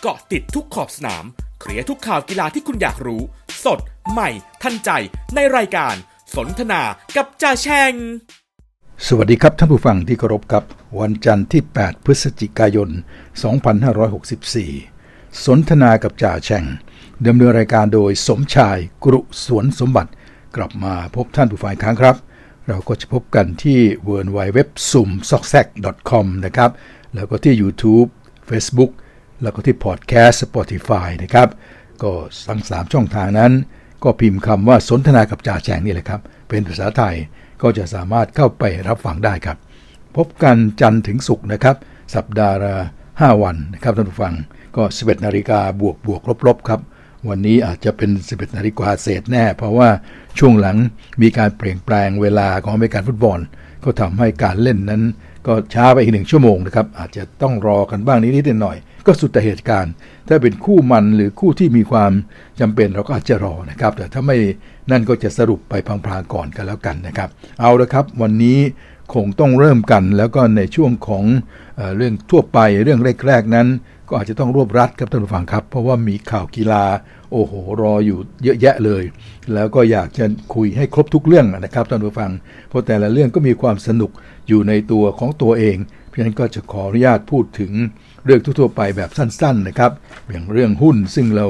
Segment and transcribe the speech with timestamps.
[0.00, 1.24] เกาะติดทุกขอบสนาม
[1.60, 3.22] เคลียร์ทุกข่าวกีฬาที่คุณอยากรู้
[3.64, 3.78] สด
[4.10, 4.30] ใหม่
[4.62, 4.90] ทันใจ
[5.34, 5.94] ในรายการ
[6.34, 6.82] สนทนา
[7.16, 7.92] กับจ่าแชง
[9.06, 10.64] สวัสดีครับท่านผู้ฟังที่เคารพครับ
[11.00, 12.90] วันจันทร์ที่ 8 พฤศจิกายน
[14.56, 16.64] 2564 สนทนากับจ่าแช่ง
[17.26, 20.10] ดำเนินรายการโดยสมชายกรุสวนสมบัติ
[20.56, 22.16] กลับมาพบท่านผู้ฟังครั้งครับ
[22.68, 23.78] เราก็จะพบกันที่
[24.08, 24.58] w w w
[24.90, 25.66] s u m s o c k
[26.10, 26.70] c o m นะครับ
[27.14, 28.08] แล้วก็ที่ YouTube
[28.50, 28.92] Facebook
[29.42, 31.48] แล้วก็ที่ Podcast Spotify นะครับ
[32.02, 32.12] ก็
[32.48, 33.52] ทั้ง 3 ช่องทางนั้น
[34.04, 37.14] ก็พิมพ์คำว่าสนทนากับจ่าแฉงนี่แหละครับ เป็นภาษาไทย
[37.62, 39.58] ก็จะสามารถเข้าไปรับฟังได้ครับ
[40.16, 41.76] พบกันจันทร์ถึงศุกร์นะครับ
[42.14, 42.74] สัปดาห์ละ
[43.08, 44.34] 5วันนะครับท่านผู้ฟัง
[44.76, 46.80] ก็ 11นาฬิกาบวกบวกลบลบครับ
[47.28, 49.88] วันนี้อาจจะเป็น 11นาฬิกาเศษแน่ เพราะว่า
[50.38, 50.76] ช่วงหลัง
[51.22, 53.38] มีการเปลี่ยนแปลงเวลาของอเมริกันฟุตบอล
[53.84, 55.02] ก็ทำให้การเล่นนั้น
[55.46, 59.92] ก็ช้าไปอีกหนึ่งชั่วโมงนะครับ อาจจะต้องรอกันบ้างนิดๆหน่อย ก็สุดแต่เหตุการณ์
[60.28, 62.12] ถ้าเป็นคู่มันหรือคู่ที่มีความ
[62.60, 64.36] จำเป็นเราก็อาจจะรอนะครับ แต่ถ้าไม่
[64.90, 67.28] นั่นก็จะสรุปไปพลางๆก่อนกันแล้วกันนะครับ
[67.60, 68.58] เอาละครับ วันนี้
[69.14, 71.24] คงต้องเริ่มกัน แล้วก็ในช่วงของ
[71.76, 73.66] เออเรื่องทั่วไปเรื่องแรกๆนั้น
[74.08, 76.84] ก็อาจจะต้องรวบรัดครับท่านผู้ฟังครับ เพราะว่ามีข่าวกีฬา
[77.32, 79.02] โอ้โหรออยู่เยอะแยะเลย
[79.54, 80.24] แล้วก็อยากจะ
[80.54, 82.30] คุยให้ครบทุกเรื่องนะครับท่านผู้ฟัง
[82.68, 84.10] เพราะแต่ละเรื่องก็มีความสนุก
[84.48, 87.72] อยู่ในตัวของตัวเอง เพราะฉะนั้นก็จะขออนุญาตพูดถึง
[88.28, 89.92] เรื่องทั่วไปแบบสั้นๆนะครับ
[90.30, 91.46] อย่างเรื่องหุ้นซึ่งเรา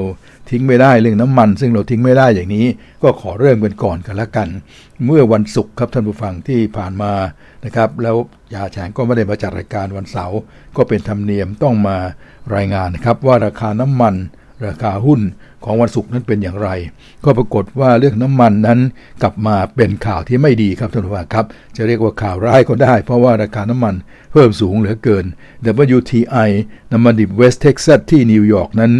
[0.49, 2.65] ทิ้งไม่ได้เรื่องน้ำมัน ซึ่งเราทิ้งไม่ได้อย่างนี้
[3.03, 4.47] ก็ขอเริ่มกันก่อนกันละกัน
[5.05, 7.13] เมื่อวันศุกร์ครับท่านผู้ฟังที่ผ่านมา
[7.65, 8.15] นะครับแล้ว
[8.53, 10.39] ยาแฉงก็ไม่ได้มาจัดรายการวันเสาร์
[10.77, 11.97] ก็เป็นธรรมเนียมต้องมา
[12.55, 14.15] รายงานนะครับว่าราคาน้ำมัน
[14.65, 15.21] ราคาหุ้น
[15.63, 16.69] ของวันศุกร์นั้นเป็นอย่างไร
[17.23, 18.79] ก็ปรากฏว่าเรื่องน้ำมันนั้น
[19.21, 23.95] กลับมาเป็นข่าวที่ไม่ดีครับท่านผู้ฟังครับ จะเรียกว่าข่าวร้ายก็ได้ เพราะว่าราคาน้ำมัน
[24.31, 25.25] เพิ่มสูงเหลือเกิน
[25.97, 26.49] WTI
[26.91, 28.93] น้ำมันดิบเวสเท็กซัสที่นิวยอร์กนั้น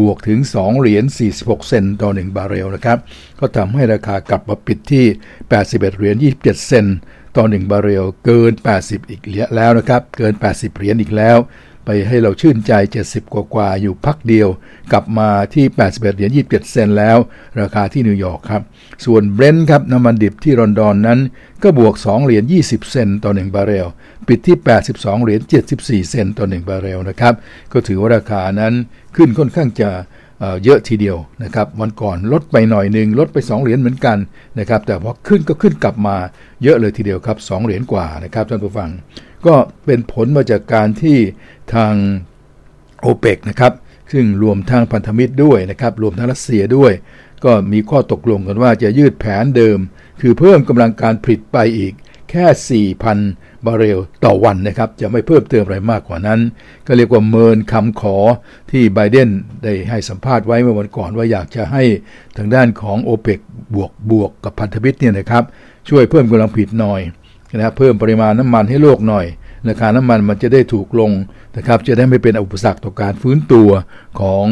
[0.00, 1.04] บวกถึง 2 เหรียญ
[1.36, 2.98] 46 เซนต์ต่อ 1 บาร์เรลนะครับ
[3.38, 5.04] ก็ทำให้ราคากลับมาปิดที่
[5.50, 6.98] 81 เหรียญ 27 เซนต์
[7.36, 8.52] ต่อ 1 บาร์เรล เกิน
[8.82, 9.22] 80 อีก
[9.56, 11.38] แล้วนะครับ เกิน 80 เหรียญอีกแล้ว
[11.84, 12.72] ไปให้เราชื่นใจ
[13.04, 14.48] 70 กว่ากว่าอยู่พักเดียว
[14.92, 17.16] กลับมาที่ 81เหรียญ27 เซนต์แล้ว
[17.60, 18.62] ราคาที่นิวยอร์กครับ
[19.04, 21.18] ส่วนเบรนท์ครับน้ำมันดิบที่ลอนดอนนั้น
[21.62, 23.86] ก็บวก 2 เหรียญ20 เซนต์ต่อ 1 บาร์เรล
[24.28, 24.56] ปิดที่
[24.90, 25.40] 82 เหรียญ
[25.76, 27.34] 74 เซนต์ต่อ 1 บาร์เรลนะครับ
[27.72, 28.72] ก็ถือว่าราคานั้น
[29.16, 29.90] ขึ้นค่อนข้างจะ
[30.64, 34.18] เยอะทีเดียวนะครับวันก่อนลดไปหน่อยหนึ่งลดไป 2 เหรียญเหมือนกัน
[34.58, 36.16] นะครับแต่พอขึ้นก็ขึ้นกลับมา
[36.62, 38.90] เยอะเลยทีเดียวครับ 2 เหรียญกว่านะครับท่านผู้ฟัง
[39.46, 39.54] ก็
[39.86, 41.18] เป็นผลมาจากการที่
[41.74, 41.94] ทาง
[43.00, 43.72] โอเปกนะครับ
[44.12, 46.92] ซึ่งรวมทางพันธมิตรด้วยนะครับ รวมทั้งรัสเซียด้วย
[47.44, 49.78] ก็มีข้อตกลงกันว่าจะยืดแผนเดิม
[50.20, 51.92] คือเพิ่มกำลังการผลิตไปอีก
[52.30, 56.40] แค่ 4,000 บาร์เรลต่อวันนะครับ จะไม่เพิ่มเติมอะไรมากกว่านั้น
[56.86, 58.16] ก็เรียกว่าเมินคำขอ
[58.70, 59.28] ที่ไบเดน
[59.64, 61.82] ได้ให้สัมภาษณ์ไว้เมื่อวันก่อนว่าอยากจะให้
[62.36, 63.40] ทางด้านของโอเปก
[63.74, 65.44] บวกบวกกับพันธมิตรเนี่ยนะครับ
[65.88, 67.00] ช่วยเพิ่มกำลังผลิตหน่อย
[67.56, 69.26] นะเพิ่มปริมาณน้ำมันให้โลกหน่อย
[69.68, 71.10] ราคาน้ำมันมันจะได้ถูกลง
[71.56, 73.68] นะครับจะได้ไม่เป็นอุปสรรคต่อการฟื้นตัว
[74.20, 74.46] ของ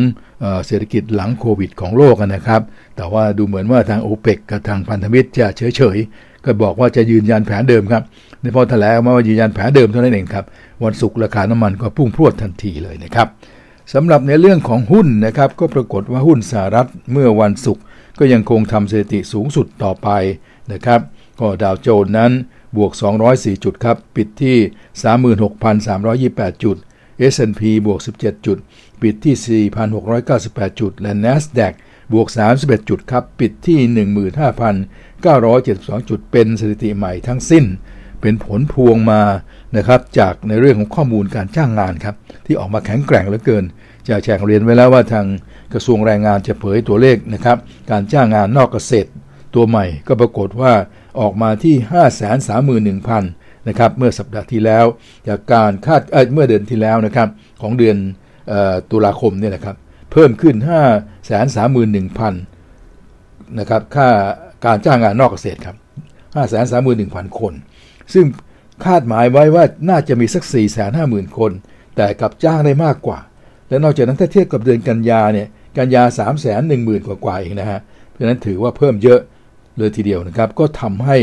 [0.67, 2.63] เศรษฐกิจหลังโควิดของโลกนะครับ
[2.97, 5.47] แต่ว่าดูเหมือนว่าทางโอเปกกับทางพันธมิตรจะ
[5.77, 8.03] เฉยๆ ก็บอกว่าจะยืนยันแผนเดิมครับ
[8.41, 10.45] ในพอแถลงมาว่ายืนยันแผนเดิมเท่านั้นเองครับ
[10.85, 13.29] วันศุกร์ราคาน้ำมันก็พุ่งพรวดทันทีเลยนะครับ
[13.95, 17.83] สำหรับในเรื่องของหุ้นนะครับ ก็ปรากฏว่าหุ้นสหรัฐเมื่อวันศุกร์
[18.19, 20.09] ก็ยังคงทำสถิติสูงสุดต่อไป
[20.73, 21.01] นะครับ
[21.41, 22.33] ก็ดาวโจนส์นั้น
[22.77, 22.93] บวก
[23.29, 24.59] 204 จุดครับ ปิดที่
[26.45, 26.77] 36,328 จุด
[27.33, 28.59] S&P บวก 17 จุด
[29.03, 29.65] ปิดที่
[30.23, 31.73] 4,698 จุด และ NASDAQ
[32.13, 32.29] บวก
[32.59, 33.79] 31 จุดครับ ปิดที่
[34.73, 37.65] 15,972 จุด เป็นสถิติใหม่ทั้งสิ้น
[38.21, 39.23] เป็นผลพวงมา
[39.77, 42.15] นะครับจากในเรื่องของข้อมูลการจ้างงานครับ
[42.47, 43.65] ที่ออกมาแข็งแกร่งเหลือเกิน
[44.09, 45.27] จะแจ้งเรียนไว้แล้วว่าทาง
[45.73, 47.59] กระทรวงแรงงานจะเผยตัวเลขนะครับ
[47.91, 49.09] การจ้างงานนอกเกษตร
[49.55, 50.73] ตัวใหม่ก็ปรากฏว่า
[51.21, 51.77] ออกมาที่
[53.03, 54.85] 531,000นะครับเมื่อสัปดาห์ที่แล้ว
[55.29, 57.29] จากการคาดเเมื่อเดือนที่แล้วนะครับ
[57.63, 57.97] ของเดือน
[58.91, 59.77] ตุลาคมเนี่ยนะครับ
[60.13, 60.57] เพิ่มขึ้น
[61.43, 62.33] 531,000
[63.59, 64.09] นะครับค่า
[64.67, 65.77] การจ้างงานนอกเกษตรครับ
[66.57, 67.53] 531,000 คน
[68.15, 68.27] ซึ่ง
[68.85, 70.45] คาดหมายไว้ว่าน่าจะมีสัก
[70.91, 71.53] 450,000 คน
[71.97, 73.19] แต่กับจ้างได้มากกว่า
[73.69, 75.49] และนอกจากนั้นถ้าเทียบกับเดือนกันยาเนี่ย
[75.79, 76.03] กันยา
[76.55, 79.21] 310,000 กว่ากว่าเองนะฮะเพราะฉะนั้นถือว่าเพิ่มเยอะ
[79.79, 81.17] เลยทีเดียวนะครับ ก็ทำให้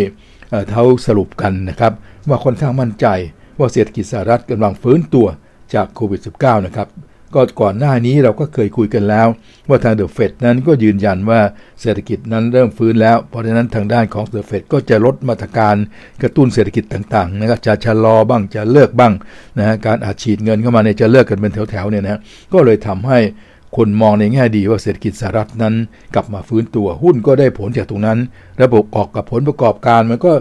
[0.72, 1.94] เขาสรุปกันนะครับ
[2.30, 3.08] ว่าค่อนข้างมั่นใจ
[3.60, 5.28] ว่าเศรษฐกิจสหรัฐกำลังฟื้นตัว
[5.74, 6.88] จากโควิด -19 นะครับ
[7.36, 9.28] ก็ก่อนหน้านี้เราก็เคยคุยกันแล้ว
[9.70, 11.42] ว่าทางเดอะเฟดนั้นก็ยืนยันว่า
[11.82, 15.76] เศรษฐกิจนั้นเริ่มฟื้นแล้ว เพราะฉะนั้นทางด้านของเดอะเฟดก็จะลดมาตรการ
[16.22, 19.14] กระตุ้นเศรษฐกิจต่างๆนะครับจะชะลอบ้างจะเลิกบ้าง
[19.58, 22.20] นะฮะการอาฉีดเงินเข้ามาเนี่ยจะเลิกกันเป็นแถวๆเนี่ยนะ
[22.54, 23.20] ก็เลยทำให้
[23.78, 25.74] คนมองในแง่ดีว่าเศรษฐกิจสหรัฐนั้น
[26.14, 28.18] กลับมาฟื้นตัวหุ้นก็ได้ผลจากตรงนั้น
[28.62, 30.32] ระบบออกกับผลประกอบการมันก็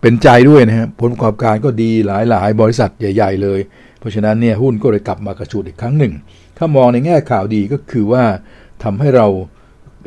[0.00, 3.60] เป็นใจด้วยนะฮะผลประกอบการก็ดีหลายๆ บริษัทใหญ่ ๆ เลย
[3.98, 6.12] เพราะฉะนั้นเนี่ยหุ้นก็เลยกลับมากระชูดอีกครั้งหนึ่ง
[6.58, 8.24] ถ้ามองในแง่ข่าวดีก็คือว่า
[8.82, 9.26] ทำให้เรา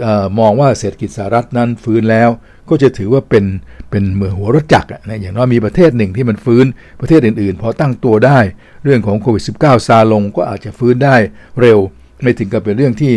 [0.01, 2.29] เออมองว่าเศรษฐกิจสหรัฐนั้นฟื้นแล้ว
[2.69, 3.45] ก็จะถือว่าเป็น
[3.89, 6.65] เป็นเหมือนหัวรถจักรนะอย่างน้อยมีประเทศหนึ่งที่มันฟื้น
[6.99, 8.39] ประเทศอื่นๆ พอตั้งตัวได้
[8.83, 11.15] เรื่องของโควิด -19 ซาลงก็อาจจะฟื้นได้
[11.61, 11.79] เร็ว
[12.23, 13.13] ไม่ถึงกับเป็นเรื่องที่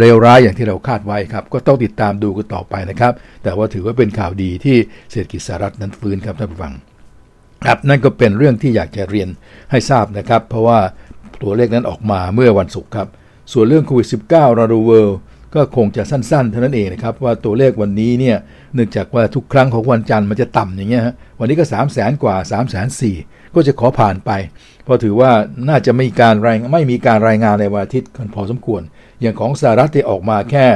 [0.00, 3.12] เลวร้ายอย่างที่เราคาดไว้ครับ ก็ต้องติดตามดูกันต่อไปนะครับ
[3.42, 4.76] แต่ว่าถือว่าเป็นข่าวดีที่
[5.10, 6.74] เศรษฐกิจสหรัฐนั้นฟื้นครับท่านผู้ฟัง
[7.64, 9.28] ครับนั่นก็เป็นเรื่องที่อยากจะเรียน
[9.70, 10.78] ให้ทราบนะครับ เพราะว่า
[11.42, 13.08] ตัวเลขนั้นออกมาเมื่อวันศุกร์ครับ
[13.52, 15.18] ส่วนเรื่องโควิด -19 ราดูเวิลด์
[15.54, 18.36] ก็คงจะสั้นๆ เท่านั้นเองนะครับว่าตัวเลขวันนี้เนี่ย
[18.74, 24.30] เนื่องจากว่าทุกครั้งของวันจันทร์มันจะต่ำอย่างเงี้ยฮะวันนี้ก็3 0 0แสนกว่า3 4 0 0 0ก็จะขอผ่านไป
[24.84, 25.30] เพราะถือว่า
[25.68, 28.82] น่าจะไม่มีการรายไม่มีการรายงานในวันอาทิตย์กันพอสมควร
[29.20, 30.66] อย่างของสหรัฐที่ออกมาแค่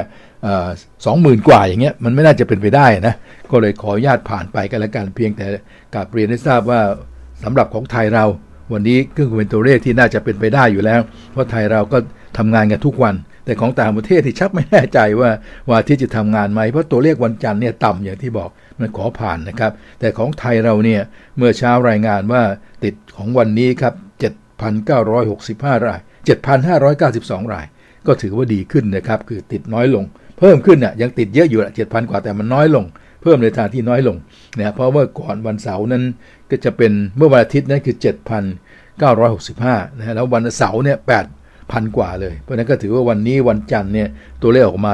[1.06, 3.14] สองหมื่นกว่าอย่างเงี้ยมันไม่น่าจะเป็นไปได้นะ
[3.50, 5.46] ก็เลยขออนุญาตผ่านไปกันล้วกันเพียงแต่
[5.94, 6.80] กับเรียนให้ทราบว่า
[7.42, 8.24] สำหรับของไทยเรา
[8.72, 11.00] วันนี้ก็เป็นตัวเลขที่น่าจะเป็นไปได้อยู่แล้ว
[11.32, 11.98] เพราะไทยเราก็
[12.38, 15.30] ทำงานกันทุกวัน แต่ของต่างประเทศที่ชักไม่แน่ใจว่า
[15.68, 18.50] วันอาทิตย์จะทำงานไหมเพราะตัวเลขวันจันทร์เนี่ยต่ำอย่างที่บอก
[18.80, 21.00] มันขอผ่านนะครับ แต่ของไทยเราเนี่ย
[21.36, 22.42] เมื่อเช้ารายงานว่า
[22.84, 23.94] ติดของวันนี้ครับ
[24.70, 26.00] 7,965 ราย
[26.76, 27.66] 7,592 ราย
[28.06, 30.04] ก็ถือว่าดีขึ้นนะครับ คือติดน้อยลง
[30.38, 32.84] เพิ่มขึ้นน่ะยังติดเยอะอยู่ละ7,000 กว่าแต่มันน้อยลง
[33.22, 34.16] เพิ่มในทางที่น้อยลง
[34.58, 36.04] นะเพราะว่าก่อนวันเสาร์นั้น
[36.50, 37.96] ก็จะเป็นเมื่อวันอาทิตย์นั้นคือ
[38.76, 44.08] 7,965นะแล้ววันเสาร์เนี่ย8 8,000กว่าเลย เพราะนั้นก็ถือว่าวันนี้วันจันทร์เนี่ย
[44.42, 44.92] ตัวเลขออกมา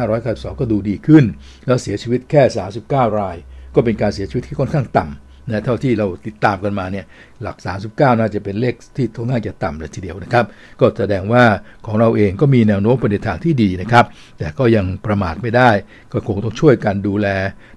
[0.00, 1.24] 7,592 ก็ดูดีขึ้น
[1.66, 2.42] แล้วเสียชีวิตแค่
[2.80, 3.36] 39 ราย
[3.74, 7.04] ก็เป็นการเสียชีวิตที่ค่อนข้างต่ำนะเท่าที่เราติดตามกันมาเนี่ย
[7.42, 7.56] หลัก
[7.88, 10.44] 39 น่าจะเป็นเลขที่ค่อนข้างจะต่ำเลยทีเดียวนะครับ
[10.80, 11.44] ก็แสดงว่า
[11.86, 14.04] ของเราเองก็มีแนวโน้มไปในทางที่ดีนะครับ
[14.38, 15.70] แต่ก็ยังประมาทไม่ได้
[16.12, 17.28] ก็คงต้องช่วยกันดูแล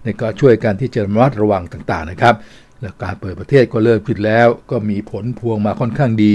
[0.04, 2.36] ในการช่วยกันที่จะระมัดระวังต่างๆนะครับ
[2.84, 6.34] แล้วการเปิดประเทศก็เริ่มขึ้นแล้ว ก็มีผลพวงมาค่อนข้างดี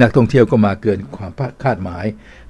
[0.00, 1.32] นักท่องเที่ยวก็มาเกินความ
[1.62, 2.04] คาดหมาย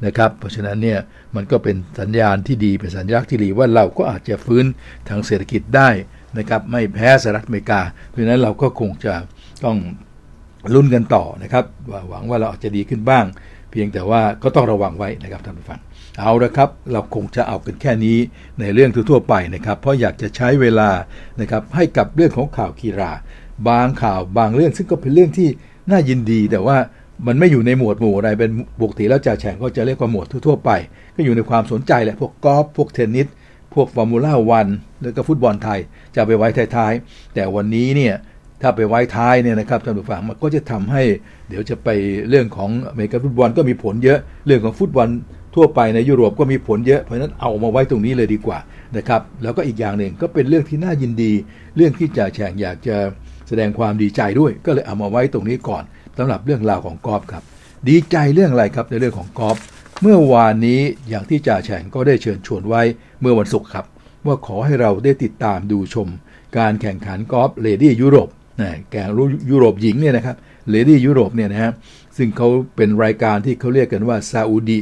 [0.06, 0.98] นะครับ เพราะฉะนั้นเนี่ย
[1.37, 4.64] มันก็เป็นสัญญาณที่ดีเป็นสัญลักษณ์ที่ดีว่าเราก็อาจจะฟื้น
[5.08, 5.88] ทางเศรษฐกิจได้
[6.38, 9.14] นะครับไม่แพ้สหรัฐอเมริกา เพราะฉะนั้นเราก็คงจะ
[9.64, 9.76] ต้อง
[10.75, 11.64] ลุ้นกันต่อนะครับ
[12.08, 13.25] หวังว่าเราอาจจะดีขึ้นบ้าง
[13.70, 15.81] เพียงแต่ว่าก็ต้องระวังไว้นะครับท่านผู้ฟัง
[16.20, 18.18] เอาละครับ เราคงจะเอากันแค่นี้
[18.60, 20.90] ในเรื่องทั่วไปนะครับ เพราะอยากจะใช้เวลา
[21.40, 23.10] นะครับให้กับเรื่องของข่าวกีฬา
[23.68, 25.48] บางข่าวบางเรื่องซึ่งก็เป็นเรื่องที่
[25.90, 26.76] น่ายินดี แต่ว่า
[27.26, 30.70] มันไม่อยู่ในหมวดหมู่อะไรเป็นปกติแล้วจ่าแฉงก็จะเรียกว่าหมวดทั่วๆไป
[31.16, 33.26] ก็อยู่ในความสนใจแหละพวกกอล์ฟพวกเทนนิส
[33.74, 34.68] พวกฟอร์มูล่าวัน
[35.02, 35.78] แล้วก็ฟุตบอลไทย
[36.14, 38.14] จะไปไว้ท้ายๆแต่วันนี้เนี่ย
[38.62, 41.02] ถ้าไปไว้ท้ายเนี่ยนะครับท่านผู้ฟังมันก็จะทำให้
[41.48, 41.88] เดี๋ยวจะไป
[42.28, 45.08] เรื่องของอเมริกันฟุตบอลก็มีผลเยอะเรื่องของฟุตบอล
[45.56, 48.58] ทั่วไปในยุโรปก็มีผลเยอะ เพราะนั้นเอามาไว้ตรงนี้เลยดีกว่า
[48.97, 51.32] นะครับ แล้วก็อีกอย่างหนึ่งก็เป็นเรื่องที่น่ายินดี
[51.76, 52.97] เรื่องที่จ่าแฉงอยากจะ
[53.49, 55.82] แสดงความดีใจด้วย ก็เลยเอามาไว้ตรงนี้ก่อน
[56.19, 57.43] สำหรับเรื่องราวของกอล์ฟครับ
[57.88, 59.56] ดีใจเรื่องอะไรครับในเรื่องของกอล์ฟ
[60.03, 62.82] เมื่อวานนี้อย่างที่จ่าแฉ่งก็ได้เชิญชวนไว้
[63.20, 63.85] เมื่อวันศุกร์ครับ
[64.26, 66.09] ว่าขอให้เราได้ติดตามดูชม
[66.59, 68.29] การแข่งขันกอล์ฟเลดี้ยุโรป
[68.61, 69.02] นะแก่
[69.50, 70.37] ยุโรปหญิงเนี่ยนะครับ
[70.70, 71.73] เลดี้ยุโรปเนี่ยนะฮะ
[72.17, 74.79] ซึ่งเขาเป็นรายการที่เขาเรียกกันว่าซาอุดี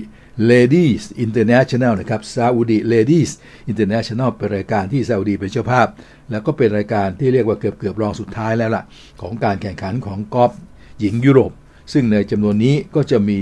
[0.51, 3.31] Ladies International นะครับซาอุดี Ladies
[3.71, 5.89] International เป็นรายการที่ซาอุดีเป็นเจ้าภาพ
[6.31, 8.85] แล้วก็เป็นรายการที่เรียกว่าเกือบเกือบรองสุดท้ายแล้วล่ะ
[9.23, 10.53] ของการแข่งขันของกอล์ฟ
[11.01, 11.53] หญิงยุโรป
[11.93, 13.39] ซึ่งในจำนวนนี้ก็จะมี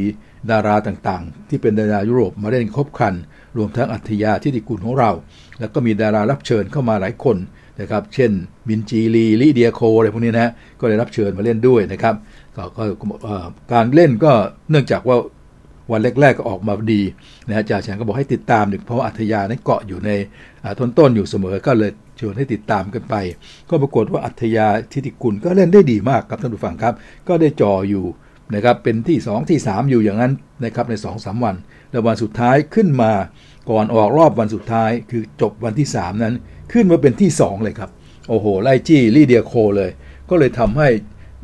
[0.50, 3.14] ดาราต่างๆ ที่เป็นดารายุโรปมาเล่นครบคัน
[3.56, 5.10] รวมทั้งอัธยาทิติกุลของเรา
[5.58, 7.36] แล้วก็มีดารารับเชิญเข้ามาหลายคน
[7.80, 8.30] นะครับ เช่น
[8.68, 12.14] มินจีลีลิเดียโคอะไรพวกนี้นะ ก็ได้รับเชิญมาเล่นด้วยนะครับ
[12.56, 12.64] ก็
[13.72, 14.32] การเล่นก็
[14.70, 15.16] เนื่องจากว่า
[15.90, 17.02] วันแรก ๆ ก็ออกมาดี
[17.48, 20.10] นะอาจารย์ฉันก็บอกให้ติดตามหนึ่งเพราะอัธยานั้นเกาะอยู่ใน
[20.78, 23.14] ต้นต้นอยู่เสมอก็เลยชวนให้ติดตามกันไป
[23.70, 26.94] ก็ปรากฏว่าอัธยาทิติกุลก็เล่นได้ดีมากครับท่านผู้ฟังครับ
[27.28, 28.04] ก็ได้จ่ออยู่
[28.54, 30.32] นะครับเป็นที่ 2 ที่ 3 อยู่อย่างนั้น
[30.64, 31.56] นะครับใน2อสวัน
[31.90, 33.12] แล้ววันสุดท้ายขึ้นมา
[33.70, 36.34] ก่อนออกรอบวันสุดท้าย คือจบวันที่ 3 นั้น
[36.72, 37.90] ขึ้นมาเป็นที่ 2 เลยครับ
[38.28, 39.90] โอ้โห ไล่จี้ลี่เดียโคเลย
[40.30, 40.88] ก็เลยทำให้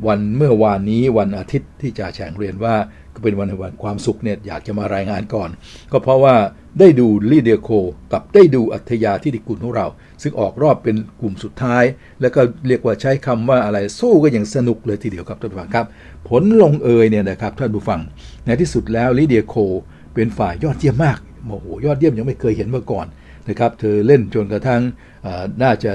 [0.07, 2.75] วันเมื่อวานนี้วันอาทิตย์ที่จ่าแฉงเรียนว่า
[3.19, 5.51] ก็เป็นวันวันความสุขเนี่ยอยากจะมารายงานก่อน
[5.93, 6.35] ก็เพราะว่า
[6.81, 7.71] ได้ดูลีเดียโค
[8.13, 9.87] กับได้ดูอาฒยา ฐิติกุลของเรา
[10.23, 11.85] ซึ่งออกรอบเป็นกลุ่มสุดท้าย
[12.21, 15.87] แล้วก็เรียกว่าใช้คำว่าอะไรสู้ก็อย่างสนุกเลยทีเดียวครับท่านผู้ฟังครับ
[16.29, 18.01] ผลลงเอยเนี่ยนะครับท่านผู้ฟัง
[18.45, 19.55] ในที่สุดแล้วลิเดียโค
[20.15, 23.07] เป็นฝ่ายยอดเยี่ยมมากโอ้โหยอดเยี่ยมยังไม่เคยเห็นมาก่อน
[23.49, 24.81] นะครับเธอเล่นจนกระทั่ง
[25.63, 25.93] น่าจะ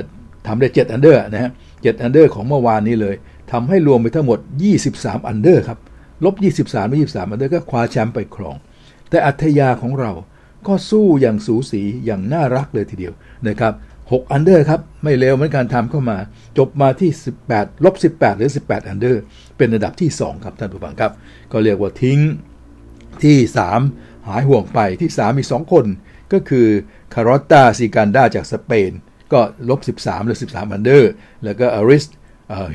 [0.47, 1.51] ทำได้ 7 อันเดอร์นะฮะ
[1.81, 3.15] เจ็ดอันเดอร์ของเมื่อวานนี้เลย
[3.51, 4.39] ทำให้รวมไปทั้งหมด
[4.83, 5.79] 23 อันเดอร์ครับ
[6.25, 8.55] ลบ 23ไม่23 อันเดอร์ก็คว้าแชมป์ไปครอง
[9.09, 10.11] แต่อาฒยาของเรา
[10.67, 13.13] ก็สู้อย่างสูสีอย่างน่ารักเลยทีเดียว
[13.47, 16.17] นะครับ6อันเดอร์ครับ ไม่เลวเหมือนกันทำเข้ามา
[16.57, 17.11] จบมาที่
[17.47, 19.21] 18ลบ18 หรือ 18อันเดอร์
[19.57, 21.11] เป็นระดับที่ 2 ครับท่านผู้ฟังครับ
[21.51, 22.19] ก็เรียกว่าทิ้ง
[23.23, 23.37] ที่
[23.81, 25.85] 3 หายห่วงไปที่ 3 มี2คน
[26.33, 26.67] ก็คือ
[27.13, 28.91] คาร์ลอตตาซิกันดาจากสเปน
[29.33, 31.11] ก็ลบ13 หรือ 13อันเดอร์
[31.43, 32.05] แล้วก็อลิซ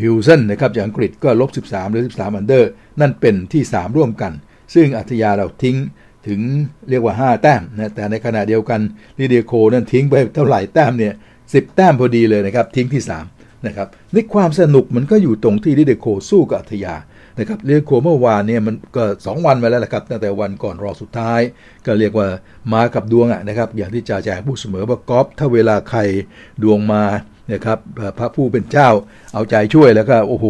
[0.02, 4.32] ฮิวสันนะครับจากอังกฤษก็ลบ13 หรือ 13อันเดอร์ นั่นเป็นที่ 3 ร่วมกัน
[4.74, 5.76] ซึ่งอัธยาเราทิ้ง
[6.26, 6.40] ถึง
[6.90, 8.80] เรียกว่า 5 แต้มนะแต่ในขณะเดียวกัน
[9.18, 11.14] ลิเดียโคนั้นทิ้งไปเท่าไหร่แต้มเนี่ย
[11.52, 13.02] สิแต้มพอดีเลยนะครับทิ้งที่
[13.34, 16.94] 3 นะครับนี่ความสนุกมันก็อยู่ตรงที่ลิเดียโคสู้กับอัธยา
[17.38, 21.40] นะครับลิเดียโคเมื่อวานเนี่ยมันก็ 2 วันมาแล้วละครับตั้งแต่วันก่อนรอสุดท้าย
[21.86, 22.26] ก็เรียกว่า
[22.72, 26.00] มากับดวงอะนะครับอย่างที่จ่าแจงพูดเสมอว่ากอล์ฟถ้าเวลาใคร
[26.62, 27.02] ดวงมา
[27.52, 27.78] นะครับ
[28.18, 28.88] พระผู้เป็นเจ้า
[29.34, 30.46] เอาใจช่วยแล้วก็โอ้โห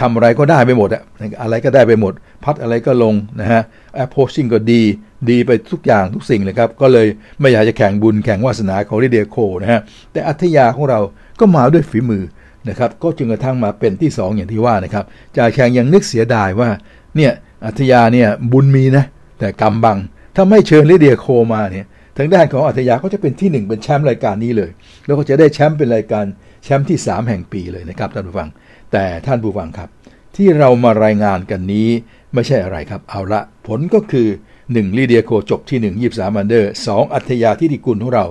[0.00, 1.02] ทำอะไรก็ได้ไปหมดอะ
[1.42, 2.12] อะไรก็ได้ไปหมด
[2.44, 3.62] พัดอะไรก็ลงนะฮะ
[3.94, 4.82] แอปโพชิ่งก็ดี
[5.30, 7.06] ดีไปทุกอย่างทุกสิ่งเลยครับ ก็เลย
[7.40, 9.80] ไม่อยากจะแข่งบุญแข่งวาสนาของลิเดียโคนะฮะ
[10.12, 11.00] แต่อัธยาของเรา
[11.40, 12.24] ก็มาด้วยฝีมือ
[12.68, 15.04] นะครับก็จึงกระทั่งมาเป็นที่ 2 อย่างที่ว่านะครับ
[15.36, 16.68] จ่าแข่งยังนึกเสียดายว่า
[17.16, 17.32] เนี่ย
[17.66, 19.04] อัธยาเนี่ยบุญมีนะ
[19.38, 19.98] แต่กำบัง
[20.34, 24.70] ถ้าไม่เชิญลิเดียโคมาเนี่ย ทางด้านของอาฒยาก็จะเป็นที่ 1 เป็นแชมป์รายการนี้เลย
[25.06, 26.24] แล้วก็จะได้แชมป์เป็นรายการ
[26.64, 28.48] แชมป์ที่ 3 แห่งปีเลยนะครับท่านผู้ฟัง
[28.92, 29.88] แต่ท่านผู้ฟังครับ
[30.36, 31.88] ที่เรามารายงานกันนี้
[32.34, 34.28] ไม่ใช่อะไรครับ เอาละผลก็คือ
[34.62, 38.26] 1ลิเดียโคจบที่ 1 23อันเดอร์ 2 อาฒยา ฐิติกุลของเรา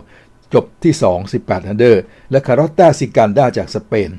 [0.53, 4.09] จบที่ 2 18อันเดอร์ และคาร์ลอตตาซิกันดาจากสเปน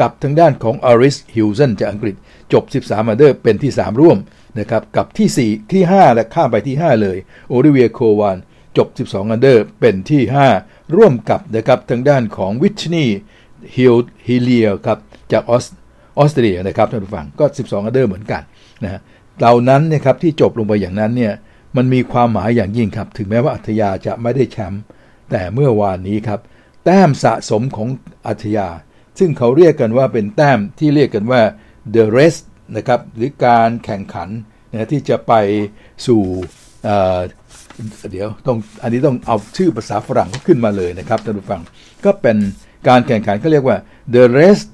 [0.00, 2.16] กับทางด้านของอลิซ ฮิวสันจากอังกฤษ
[2.52, 4.18] จบ 13อันเดอร์เป็นที่ 3 ร่วม
[4.58, 7.16] นะครับกับที่ 4 ที่ 5 และข้ามไปที่ 5 เลย
[7.48, 8.38] โอลิเวียโคแวน
[8.76, 10.22] จบ 12 อันเดอร์เป็นที่
[10.58, 13.04] 5 ร่วมกับนะครับทางด้านของวิชนี
[13.74, 13.94] ฮิล
[14.26, 14.98] ฮิเลียครับ
[15.32, 15.64] จากออส
[16.18, 18.42] ออสเตรียนะครับท่านผู้ฟังก็ 12 อันเดอร์เหมือนกัน
[18.82, 19.00] นะฮะ
[19.38, 21.32] เหล่านั้นเนี่ยครับที่จบลงไปอย่างนั้นเนี่ย
[21.76, 24.82] มันมีความหมายอย่างยิ่งครับ ถึงแม้ว่าอาฒยาจะไม่ได้แชมป์
[25.30, 26.40] แต่เมื่อวานนี้ครับ
[26.84, 27.88] แต้มสะสมของ
[28.26, 28.68] อาฒยา
[29.18, 31.42] ซึ่งเขาเรียกกันว่าเป็นแต้มที่เรียกกันว่า
[31.94, 32.42] the rest
[32.76, 34.28] นะครับหรือการแข่งขัน
[34.70, 35.32] นะที่จะไป
[36.06, 36.22] สู่
[38.12, 41.62] เดี๋ยวต้องอันนี้ต้องเอาชื่อภาษาฝรั่งขึ้นมาเลยนะครับท่านผู้ฟัง
[42.04, 42.36] ก็เป็น
[42.88, 43.76] การแข่งขันเขาเรียกว่า
[44.14, 44.64] the race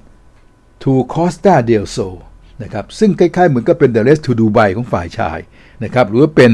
[0.83, 2.17] to Costa del Sol
[2.63, 5.39] นะครับซึ่งคล้ายๆเหมือนกับเป็น the race to Dubai ของฝ่ายชาย
[5.85, 6.53] นะครับหรือว่าเป็น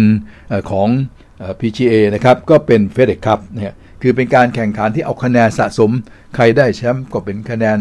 [0.71, 0.89] ของ
[1.61, 5.91] PGA นะครับก็เป็น FedEx Cup เนี่ยคือเป็นการแข่งขันที่เอาคะแนนสะสม
[6.35, 7.79] ใครได้แชมป์ก็เป็นคะแนน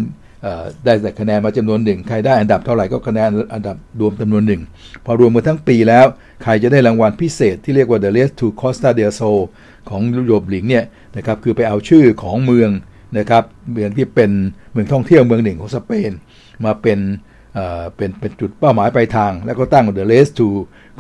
[0.86, 4.62] ได้แต่คะแนนมาจำนวนหนึ่งใครได้อันดับเท่าไหร่ก็คะแนนอันดับรวมจำนวนหนึ่ง
[5.06, 6.06] พอรวมมาทั้งปีแล้ว
[6.44, 9.40] ใครจะได้รางวัลพิเศษที่เรียกว่า The Race to Costa del Sol
[9.90, 10.86] ของยุโรปหลิงเนี่ย
[11.18, 12.70] นะครับคือไปเอาชื่อของเมือง
[13.18, 14.32] นะครับเมืองที่เป็น
[14.72, 16.12] เมืองท่องเที่ยวเมืองหนึ่งของสเปน
[16.66, 17.00] มาเป็น
[17.98, 20.48] เป็นเป็นจุดเป้าหมายปลายทาง แล้วก็ตั้ง The Race to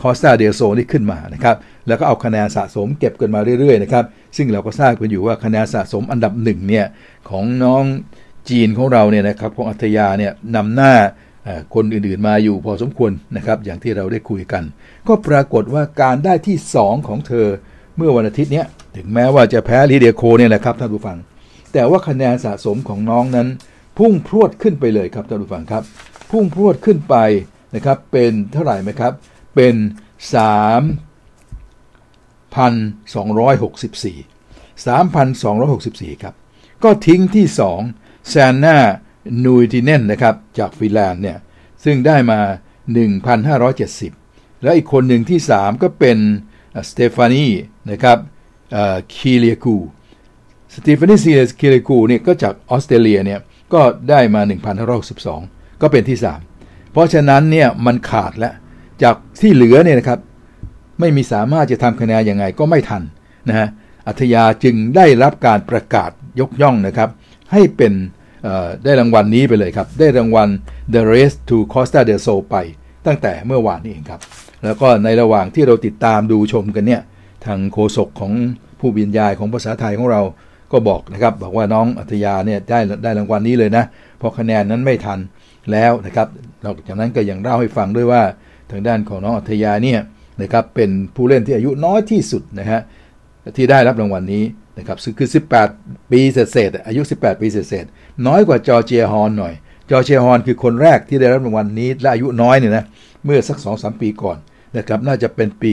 [0.01, 1.56] Costa del Sol นี่ขึ้นมานะครับ
[1.88, 4.06] แล้วก็เอาคะแนนสะสมเก็บกันมาเรื่อยๆนะครับ
[4.38, 6.86] ซึ่งเราก็ทราบกันอยู่ว่าคะแนนสะสมอันดับหนึ่งเนี่ย
[7.29, 7.84] ของน้อง
[8.49, 10.93] จีนของเราเนี่ยนะครับของอัธยาเนี่ยนำหน้า
[11.75, 14.63] คนอื่นๆมาอยู่พอสมควรนะครับอย่างที่เราได้คุยกัน
[15.07, 17.47] ก็ปรากฏว่าการได้ที่ 2 ของเธอ
[17.97, 18.63] เมื่อวันอาทิตย์เนี้
[18.95, 21.17] ถึงแม้ว่าจะแพ้ลีเดียโคเนี่ยแหละครับท่านผู้ฟัง
[21.73, 23.47] แต่ว่าคะแนนสะสมของน้องนั้น
[23.97, 25.83] พุ่งพรวดขึ้นไปเลยครับท่านผู้ฟังครับ
[26.31, 27.15] พุ่งพรวดขึ้นไป
[27.75, 29.13] นะครับเป็นเท่าไหร่ไหมครับ
[29.55, 29.75] เป็น
[30.33, 30.45] 3,264
[34.85, 36.33] 3,264 ครับ
[36.83, 37.57] ก็ทิ้งที่ 2
[38.29, 38.77] แซนนา
[39.43, 41.38] นูติเนนนะครับ จากฟินแลนด์เนี่ย
[41.84, 42.39] ซึ่งได้มา
[43.51, 46.17] 1,570 แล้วอีกคนหนึ่งที่ 3 ก็เป็น
[46.89, 47.48] สเตฟานี
[47.91, 48.17] นะครับ
[49.13, 49.77] คีเลียกู
[50.75, 53.39] สเตฟานีซีคีเลียกูเนี่ยก็จากออสเตรเลียเนี่ย
[53.74, 54.41] ก็ได้มา
[55.12, 56.17] 1,562ก็เป็นที่
[56.55, 58.53] 3 เพราะฉะนั้นเนี่ยมันขาดแล้ว
[59.03, 60.19] จากที่เหลือเนี่ยนะครับ
[61.00, 63.03] ไม่มีสามารถจะทำคะแนนยังไงก็ไม่ทัน
[63.50, 63.67] นะฮะ
[64.07, 67.10] อัธยาจึงได้รับการประกาศยกย่องนะครับ
[67.51, 67.93] ให้เป็น
[68.83, 70.49] ได้รางวัลนนี้ไปเลยครับ ได้รางวัล
[70.93, 72.55] The Race to Costa del Sol ไป
[73.07, 74.21] ตั้งแต่เมื่อวานนี้เองครับ
[74.63, 77.01] แล้วก็ในระหว่างที่เราติดตามดูชมกันเนี่ย
[77.45, 78.31] ทางโฆษกของ
[78.79, 80.21] ผู้บรรยายของภาษาไทยของเรา
[80.71, 83.83] ก็บอกนะครับ บอกว่าน้องอัธยาเนี่ยได้ได้รางวัลนนี้เลยนะ
[84.17, 85.19] เพราะคะแนนนั้นไม่ทัน
[85.71, 86.27] แล้วนะครับ
[86.63, 88.21] นอกจากนั้นก็ยังเล่าให้ฟังด้วยว่า
[88.71, 89.99] ทางด้านของน้องอัธยาเนี่ย
[90.41, 92.81] นะครับเป็นผู้เล่นที่อายุน้อยที่สุดนะฮะ
[93.55, 94.43] ที่ได้รับรางวัลนนี้
[94.77, 95.29] นะครับคือ
[95.69, 97.86] 18 ปีเศษอายุ 18 ปีเศษ
[98.27, 99.53] น้อยกว่าจอร์เจียฮอนหน่อย
[99.89, 102.84] จอร์เจียฮอนคือคนแรกที่ได้รับรางวัลนนี้และอายุน้อยเนี่ยนะ
[103.25, 104.38] เมื่อสัก 2-3 ปีก่อน
[104.77, 105.72] นะครับน่าจะเป็นปี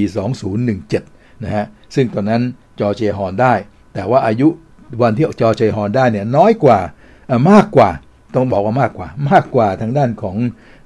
[0.70, 2.42] 2017 นะฮะซึ่งตอนนั้น
[2.80, 3.54] จอร์เจียฮอนได้
[3.94, 4.48] แต่ว่าอายุ
[5.02, 6.78] วันที่จอร์เจียฮอนได้เนี่ยน้อยกว่า
[7.50, 7.90] มากกว่า
[8.34, 10.36] ต้องบอกว่ามากกว่ามากกว่าทางด้านของ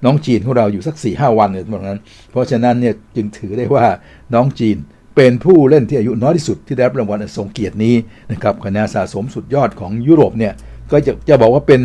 [0.05, 3.87] น้องจีนของเราอยู่สัก4ี่ห้าวันเนี่ยตรงนั้น เพราะฉะนั้นเนี่ยจึงถือได้ว่า
[4.35, 4.77] น้องจีน
[5.19, 7.95] เป็นผู้เล่นที่อายุน้อยที่สุดที่ได้รับรางวัลทรงเกียรตินี้
[8.33, 10.53] นะครับคะแนนสะสมสุดยอดของยุโรปเนี่ย
[10.93, 11.81] ก็จะจะบอกว่าเป็น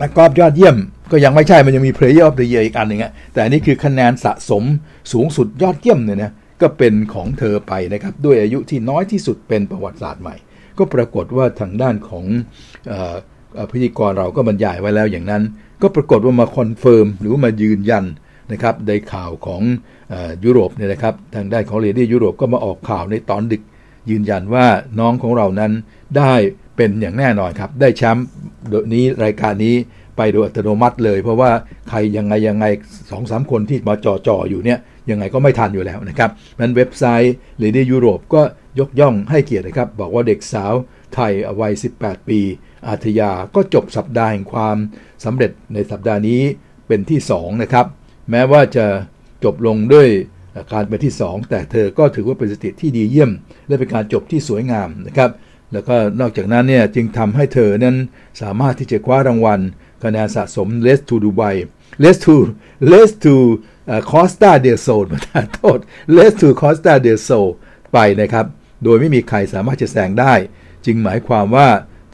[0.00, 0.76] นักกอล์ฟยอดเยี่ยม
[1.12, 3.00] ก็ยังไม่ใช่มันยังมี Player of the Year อีกอันหนึ่ง
[3.32, 4.64] แต่อันนี้คือคะแนนสะสม
[5.12, 10.34] สูงสุดยอดเยี่ยมเนี่ยนะก็เป็นของเธอไปนะครับด้วยอายุที่น้อยที่สุดเป็นประวัติศาสตร์ใหม่
[10.78, 12.24] ก็ปรากฏว่าทางด้านของ
[13.70, 15.42] พิธีกรเราก็บรรยายไว้แล้วอย่างนั้น
[15.82, 18.04] ก็ปรากฏว่ามา confirm หรือมายืนยัน
[18.52, 19.62] นะครับในข่าวของ
[20.12, 23.62] ยุโรปเนี่ยนะครับทางด้านของเลดี้ยุโรปก็มาออกข่าวในตอนดึก
[24.10, 24.66] ยืนยันว่า
[24.98, 25.72] น้องของเรานั้น
[26.16, 26.32] ได้
[26.76, 28.26] เป็นอย่างแน่นอนครับ ได้แชมป์
[28.94, 29.74] นี้รายการนี้
[30.16, 31.50] ไปโดยอัตโนมัติเลย เพราะว่า
[31.88, 32.66] ใครยังไงยังไง
[33.10, 34.78] สองสามคนที่มาจ่อจออยู่เนี่ย
[35.10, 36.30] ยังไงก็ไม่ทันอยู่แล้วนะครับ
[36.60, 38.42] นั้นเว็บไซต์เลดี้ยุโรปก็
[38.80, 40.72] ยกย่องให้เกียรตินะครับ บอกว่าเด็กสาว
[41.14, 42.40] ไทยวัย 18 ปี
[42.88, 44.76] อาทยาก็จบสัปดาห์แห่งความ
[45.24, 46.40] สำเร็จในสัปดาห์นี้
[46.86, 47.86] เป็นที่ 2 นะครับ
[48.30, 48.86] แม้ว่าจะ
[49.44, 50.08] จบลงด้วย
[50.72, 53.30] การเป็นที่ 2 แต่เธอก็ถือว่าเป็นสถิติที่ดีเยี่ยม
[53.66, 55.30] และเป็นการจบที่สวยงามนะครับ
[55.72, 57.96] แล้วก็นอกจากนั้นเนี่ยจึงทำให้เธอนั้น
[58.42, 59.60] สามารถที่จะคว้ารางวัล
[60.04, 61.54] คะแนนสะสม Les to Dubai
[62.02, 62.36] Les to
[62.90, 63.34] Les to
[64.10, 65.78] Costa del Sol ประทานโทษ
[66.16, 67.46] Les to Costa del Sol
[67.92, 68.46] ไปนะครับ
[68.84, 70.34] โดยไม่มีใครสามารถจะแซงได้
[70.86, 71.68] จึงหมายความว่า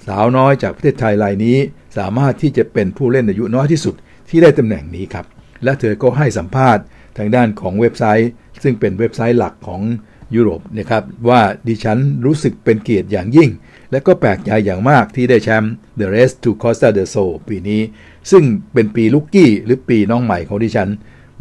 [0.07, 1.57] สาวน้อยจากประเทศไทยรายนี้
[1.99, 3.95] สามารถที่จะเป็นผู้เล่นอายุน้อยที่สุด
[4.29, 5.25] ที่ได้ตำแหน่งนี้ครับ
[5.65, 6.83] และเธอก็ให้สัมภาษณ์
[7.19, 8.31] ทางด้านของเว็บไซต์
[8.63, 9.83] ซึ่งเป็นเว็บไซต์หลักของ
[10.35, 13.51] ยุโรปนะครับว่าดิฉันรู้สึกเป็นเกียรติอย่างยิ่ง
[13.91, 17.81] และก็แปลกใจอย่างมากที่ได้แชมป์ The Race to Costa del Sol ปีนี้
[18.31, 20.91] ซึ่งเป็นปีลุกกี้หรือปีน้องใหม่ของดิฉัน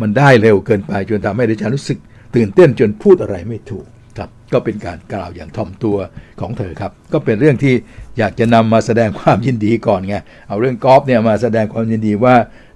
[0.01, 1.99] มันได้เร็วเกินไปจนทำให้ดิฉันรู้สึก
[2.35, 3.85] ตื่นเต้นจนพูดอะไรไม่ถูก
[4.17, 5.97] ครับก็เป็นการกล่าวอย่างถ่อมตัว
[6.41, 7.73] ของเธอครับ ก็เป็นเรื่องที่
[8.17, 10.15] อยากจะนำมาแสดงความยินดีก่อนไง
[10.47, 12.35] เอาเรื่องกอล์ฟเนี่ยมาแสดงความยินดีว่า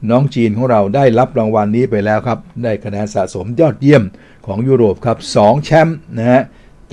[0.10, 4.04] น้องจีนของเราได้รับรางวัลนี้ไปแล้วครับได้คะแนนสะสมยอดเยี่ยม
[4.46, 6.42] ของยุโรปครับ2แชมป์นะฮะ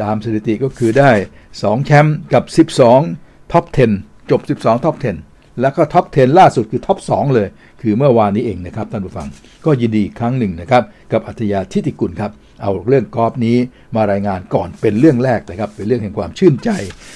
[0.02, 1.10] ตามสถิติก็คือได้
[1.52, 2.44] 2 แชมป์กับ
[2.92, 3.64] 12 top
[3.98, 4.96] 10 จบ 12 top
[5.28, 7.48] 10 แล้วก็ top 10 ล่าสุดคือ top 2เลย
[7.82, 9.28] คือเมื่อวานนี้เองนะครับท่านผู้ฟัง
[9.64, 12.30] ก็ยินดีครั้งหนึ่งนะครับ กับอาฒยา ฐิติกุลครับ
[12.62, 13.56] เอาเรื่องกอล์ฟนี้
[13.96, 16.70] มารายงานก่อนเป็นเรื่องแรกนะครับ เป็นเรื่องแห่งความชื่นใจ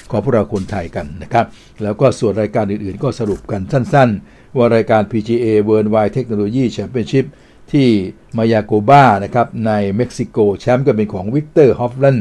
[0.09, 1.45] ของพวกเราคนไทยกันนะครับ
[1.83, 7.25] แล้วก็ส่วนรายการอื่นๆ ก็สรุปกันสั้นๆ ว่ารายการ PGA Worldwide Technology Championship
[7.71, 7.87] ที่
[8.37, 12.17] มายาโกบานะครับในเม็กซิโกแชมป์ก็เป็นของวิกเตอร์ฮอฟแลน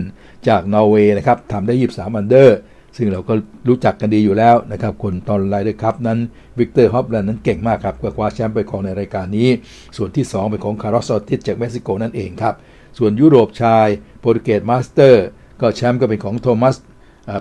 [0.48, 2.58] จากนอร์เวย์นะครับทำได้ 23 อันเดอร์
[2.96, 3.34] ซึ่งเราก็
[3.68, 6.18] รู้จักกันดีอยู่แล้วนะครับ คนตอนไลเดอร์ครับนั้น
[6.58, 9.48] วิกเตอร์ฮอฟแลนนั้นเก่งมากครับคว้าแชมป์ไปครองในรายการนี้
[9.96, 12.54] ส่วนที่ 2 เป็นของคาร์ลอส ออร์ติซจากเม็กซิโกนั่นเองครับ
[12.98, 13.86] ส่วนยุโรปชาย
[14.20, 15.24] โปรตุเกสมาสเตอร์
[15.60, 16.76] ก็แชมป์ก็เป็นของโทมัส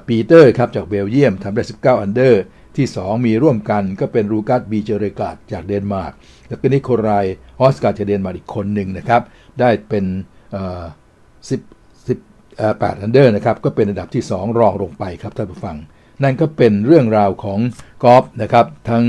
[0.08, 2.42] ปีเตอร์สครับจากเบลเยียมทำได้ 19 อันเดอร์
[2.78, 6.14] ที่ 2 มีร่วมกันก็เป็นลูคัสบีเยร์เรการ์ดจากเดนมาร์ก
[6.48, 9.22] แล้วก็นิโคไล ฮอยการ์ดจากเดนมาร์กอีกคนหนึ่งนะครับ
[9.60, 10.22] ได้เป็น10
[12.10, 15.78] 18อันเดอร์นะครับ ก็เป็นอันดับที่ 2 รองลงไปครับท่านผู้ฟัง
[16.24, 17.60] นั่นก็เป็นเรื่องราวของ
[18.04, 19.04] กอล์ฟนะครับ ทั้ง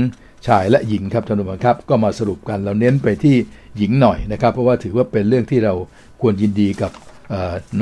[0.47, 3.35] ชายและหญิงครับท่านผู้ฟังครับ ก็มาสรุปกันเราเน้นไปที่
[3.77, 5.73] หญิงหน่อยนะครับ เพราะว่าถือว่าเป็นเรื่องที่เรา
[6.23, 6.91] ควรยินดีกับ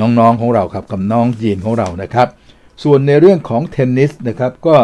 [0.00, 2.28] น้องๆของเราครับกับน้องจีนของเรานะครับ
[2.82, 4.76] ส่วนในเรื่องของเทนนิสนะครับก็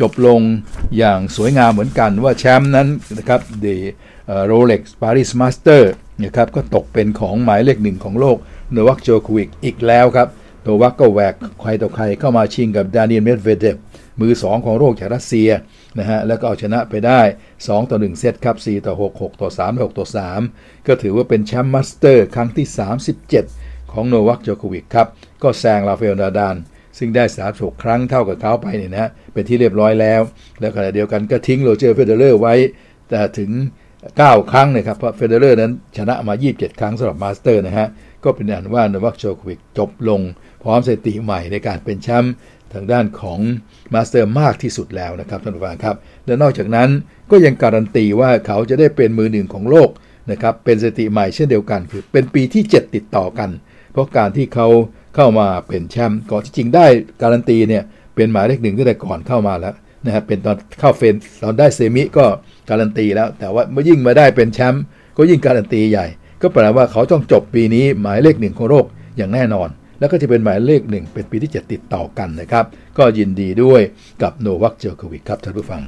[0.00, 0.40] จบลง
[0.96, 3.66] อย่างสวยงามเหมือนกันว่าแชมป์นั้นนะครับเดอะ
[4.46, 8.36] โรเล็กซ์ปารีสมาสเตอร์นะครับก็ตกเป็นของหมายเลขหนึ่งของโลก
[8.72, 10.28] โนวัคโจโควิกอีกแล้วครับ
[10.62, 13.76] โนวัคก็แหวกใครต่อใครเข้ามาชิงกับดานิเอลเมดเวเดฟ
[14.20, 15.50] มือ2ของโลกจากรัสเซีย
[15.98, 17.20] นะฮะแล้วก็เอาชนะไปได้
[17.54, 20.06] 2 ต่อ 1 เซตครับ4ต่อ 6 6 ต่อ 3 6 ต่อ
[20.46, 22.66] 3 ก็ถือว่าเป็นแชมป์มาสเตอร์ครั้งที่
[23.30, 25.08] 37 ของโนวัคโจโควิกครับ
[25.42, 26.56] ก็แซงราฟาเอลนาดาล
[26.98, 30.20] ซึ่งได้36ครั้งเท่ากับเขาไปเนี่ยนะเป็นที่เรียบร้อยแล้ว
[30.60, 32.54] แล้วขณะเดียวกันก็ทิ้งโรเจอร์เฟเดอเรอร์ไว้
[33.08, 33.50] แต่ถึง
[34.02, 37.88] 9 ครั้งนะครับ เพราะเฟเดอเรอร์นั้นชนะมา 27 ครั้งสำหรับมาสเตอร์นะฮะ
[38.24, 40.20] ก็เป็นอันว่าโนวัคโจโควิกจบลง
[40.62, 42.34] พร้อมสถิติใหม่ในการเป็นแชมป์
[42.74, 43.40] ทางด้านของ
[43.94, 46.88] มาสเตอร์มากที่สุดแล้วนะครับท่านผู้ฟังครับ และนอกจากนั้น
[47.30, 49.90] ก็ยังการันตีว่าเขาจะได้เป็นมือหนึ่งของโลก
[50.30, 53.50] นะครับเป็นสถิติใหม่เช่นเดียวกันคือเป็นปีที่ 7 ติดต่อกัน
[53.92, 54.68] เพราะการที่เขา
[55.16, 56.86] เข้ามาเป็นแชมป์ก่อนที่จริงได้
[57.22, 57.82] การันตีเนี่ย
[58.14, 59.74] เป็นหมายเลขหนึ่งตั้งแต่ก่อนเข้ามาแล้ว
[60.06, 62.26] นะครับเป็นตอนเข้าเฟนตอนได้เซมิก็
[62.70, 64.82] การันตีแล้ว แต่ว่าเมื่อยิ่งมาได้เป็นแชมป์
[65.16, 66.06] ก็ยิ่งการันตีใหญ่
[66.42, 69.68] ก็แปลว่าเขาต้องจบปีนี้หมายเลขหนึ่งของโลกอย่างแน่นอน
[70.04, 72.64] แล้วก็จะเป็นหมายเลขหนึ่งเป็นปีที่ 7 ติดต่อกันนะครับ
[72.98, 73.80] ก็ยินดีด้วย
[74.22, 75.82] กับโนวัคโจโควิกครับท่านผู้ฟัง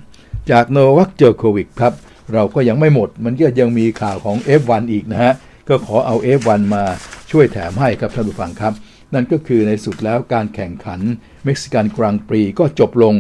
[0.51, 1.93] จากโนวัคโจโควิกครับ
[2.33, 5.33] เราก็ยังไม่หมด มันก็ยังมีข่าวของ F1 อีกนะฮะ
[5.69, 6.85] ก็ขอเอา F1 มา
[7.31, 8.73] ช่วยแถมให้ครับท่านผู้ฟังครับ
[9.15, 11.01] นั่นก็คือในที่สุดแล้วการแข่งขัน
[11.45, 13.15] เม็กซิกันกรังปรีก็จบลง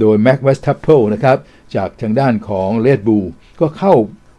[0.00, 1.36] โดยแม็กเวอร์สแตปเพนนะครับ
[1.74, 3.18] จากทางด้านของเรดบูล
[3.60, 3.92] ก็เข้า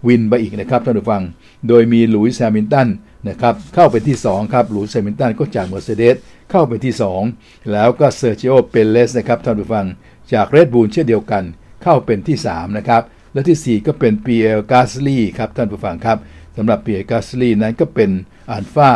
[0.08, 1.24] วินไปอีกนะครับท่านผู้ฟัง
[1.68, 2.88] โดยมีลูอิสแฮมิลตัน
[3.30, 6.18] นะครับเข้าเป็นที่ 2 ครับลูอิสแฮมิลตันก็จากเมอร์เซเดส
[6.52, 6.94] เข้าไปที่
[7.34, 9.86] 2 แล้วก็เซอร์จิโอเปเรซนะครับท่านผู้ฟัง
[10.34, 11.44] จากเรดบูลเช่นเดียวกัน
[11.84, 13.02] เข้าเป็นที่ 3 นะครับ
[13.34, 16.18] และที่ 4 ก็เป็นปิแอร์กาสลีครับท่านผู้ฟังครับ
[16.58, 18.12] สำหรับปิแอร์กาสลีนั้นก็เป็น
[18.52, 18.92] อัลฟา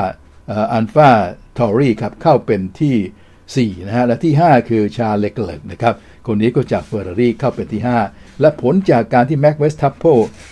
[0.74, 1.10] อัลฟา
[1.58, 5.94] ทอรี่ครับเข้าเป็นที่4นะฮะและที่ 5 คือชาร์ลเลอแคลร์นะครับ
[6.28, 10.04] คนนี้ก็จากเฟอร์รารี่เข้าเป็นที่ 5 และผลจากการที่แม็กเวอร์สแตปเพน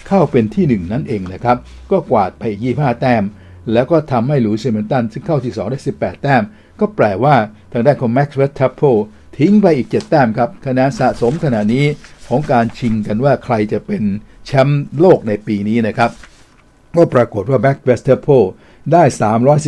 [0.08, 1.58] เข้าเป็นที่ 1 นั่นเองนะครับ
[1.92, 3.24] ก็กวาดไป 25 แต้ม
[3.74, 6.44] แล้วก็ทำให้ลูอิสแฮมิลตันซึ่งเข้าที่2ได้ 18 แต้ม
[6.80, 7.36] ก็แปลว่า
[7.74, 8.82] ทางด้านของแม็กเวอร์สแตปเพน
[9.38, 11.86] ทิ้งไปอีก 7 แต้มครับคะแนนสะสมขณะนี้
[12.28, 14.04] ของการชิงกันว่าใครจะเป็น
[14.46, 16.12] แชมป์โลกในปีนี้นะครับ
[16.96, 18.28] ก็ปรากฏว่าแม็กเวอร์สแตปเพน
[18.92, 19.04] ได้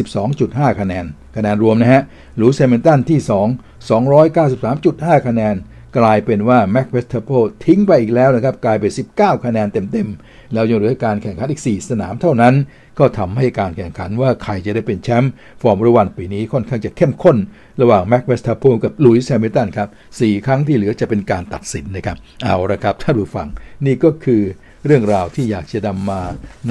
[0.08, 1.06] 312.5 คะแนน
[1.36, 2.04] คะแนนรวมนะฮะ
[2.38, 5.56] ลูอิสแฮมิลตันที่ 2 293.5 คะแนน
[5.98, 7.32] กลายเป็นว่าแม็กเวอร์สแตปเพน
[7.66, 12.54] ทิ้งไปอีกแล้วนะครับ กลายเป็น 19 คะแนนเต็มๆ แล้วยังเหลือการแข่งขันอีก 4 สนามเท่านั้น
[13.00, 15.32] ก็ทำให้การแข่งขันว่าใครจะได้เป็นแชมป์
[15.62, 17.38] ฟอร์มูล่าวันปีนี้ค่อนข้างจะเข้มข้น
[17.82, 23.48] ระหว่างแม็กเวอร์สแตปเพนกับลูอิสแฮมิลตันครับ4ครั้งที่เหลือจะเป็นการตัดสินนะครับเอาละครับท่านผู้ฟัง
[23.86, 24.42] นี่ก็คือ
[24.86, 26.22] เรื่องราวที่อยากจะนำมา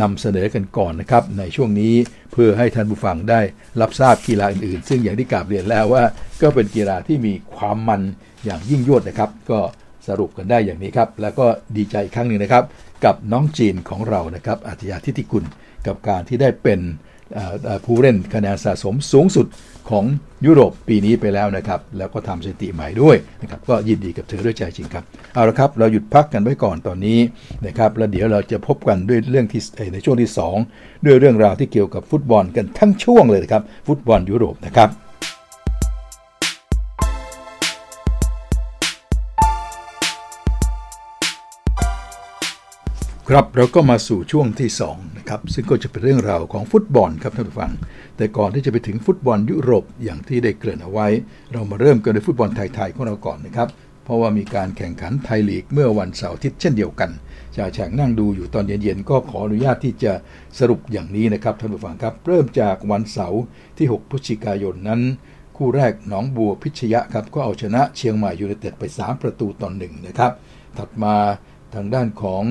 [0.00, 1.94] นำเสนอกันก่อนนะครับ ในช่วงนี้
[2.32, 3.40] เพื่อให้ท่านผู้ฟังได้
[3.80, 6.04] รับทราบกีฬาอื่นๆ ซึ่งอย่างที่กราบเรียนแล้วว่า
[6.42, 8.02] ก็เป็นกีฬาที่มีความมัน
[8.44, 9.60] อย่างยิ่งยวดนะครับ ก็
[10.08, 12.64] สรุปกันได้อย่างนี้ครับ แล้วก็ดีใจครั้งหนึ่งนะครับ
[13.04, 15.44] กับน้องจีนของเรานะครับอาิยาทิติกุล
[15.86, 16.80] กับการที่ได้เป็น
[17.84, 19.46] ผู้เล่นคะแนนสะสมสูงสุด
[19.90, 20.04] ของ
[20.46, 27.18] ยุโรปปีนี้ไปแล้วนะครับ แล้วก็ทำสถิติใหม่ด้วยนะครับ ก็ยินดีกับเธอด้วยใจจริงครับ เอาละครับ เราหยุดพักกันไว้ก่อนตอนนี้
[27.66, 30.30] นะครับ แล้วเดี๋ยวเราจะพบกันด้วยเรื่องที่ในช่วงที่
[30.66, 34.88] 2 ด้วยเรื่องราวที่เกี่ยวกับฟุตบอลกันทั้งช่วงเลยนะครับ ฟุตบอลยุโรปนะครับ
[43.30, 47.72] ครับเราก็มาสู่ช่วงที่2นะครับซึ่งก็จะเป็นเรื่องราวของฟุตบอลครับท่านผู้ฟัง
[48.16, 51.08] แต่ก่อนที่จะไปถึงฟุตบอลยุโรปอย่างที่ได้เกริ่นเอาไว้
[51.52, 53.68] เรามาเริ่มกันด้วยฟุตบอลไทยๆของเราก่อนนะครับ
[54.04, 57.10] เพราะว่ามีการแข่งขันไทยลีกเมื่อวันเสาร์อาทิตย์เช่นเดียวกัน
[57.56, 60.12] จ่าแฉงนั่งดูอยู่ตอนเย็นๆก็ขออนุญาตที่จะ
[60.58, 63.40] สรุปอย่างนี้นะครับท่านผู้ฟังครับ เริ่มจากวันเสาร์
[63.78, 65.00] ที่ 6 พฤศจิกายนนั้น
[65.56, 70.32] คู่แรกหนองบัวพิชญครับก็เอาชนะเชียงใหม่ยูไนเต็ดไป 3 ประตูต่อหนึ่งนะครับ
[70.78, 71.16] ถัดมา
[71.74, 72.44] ทางด้านของ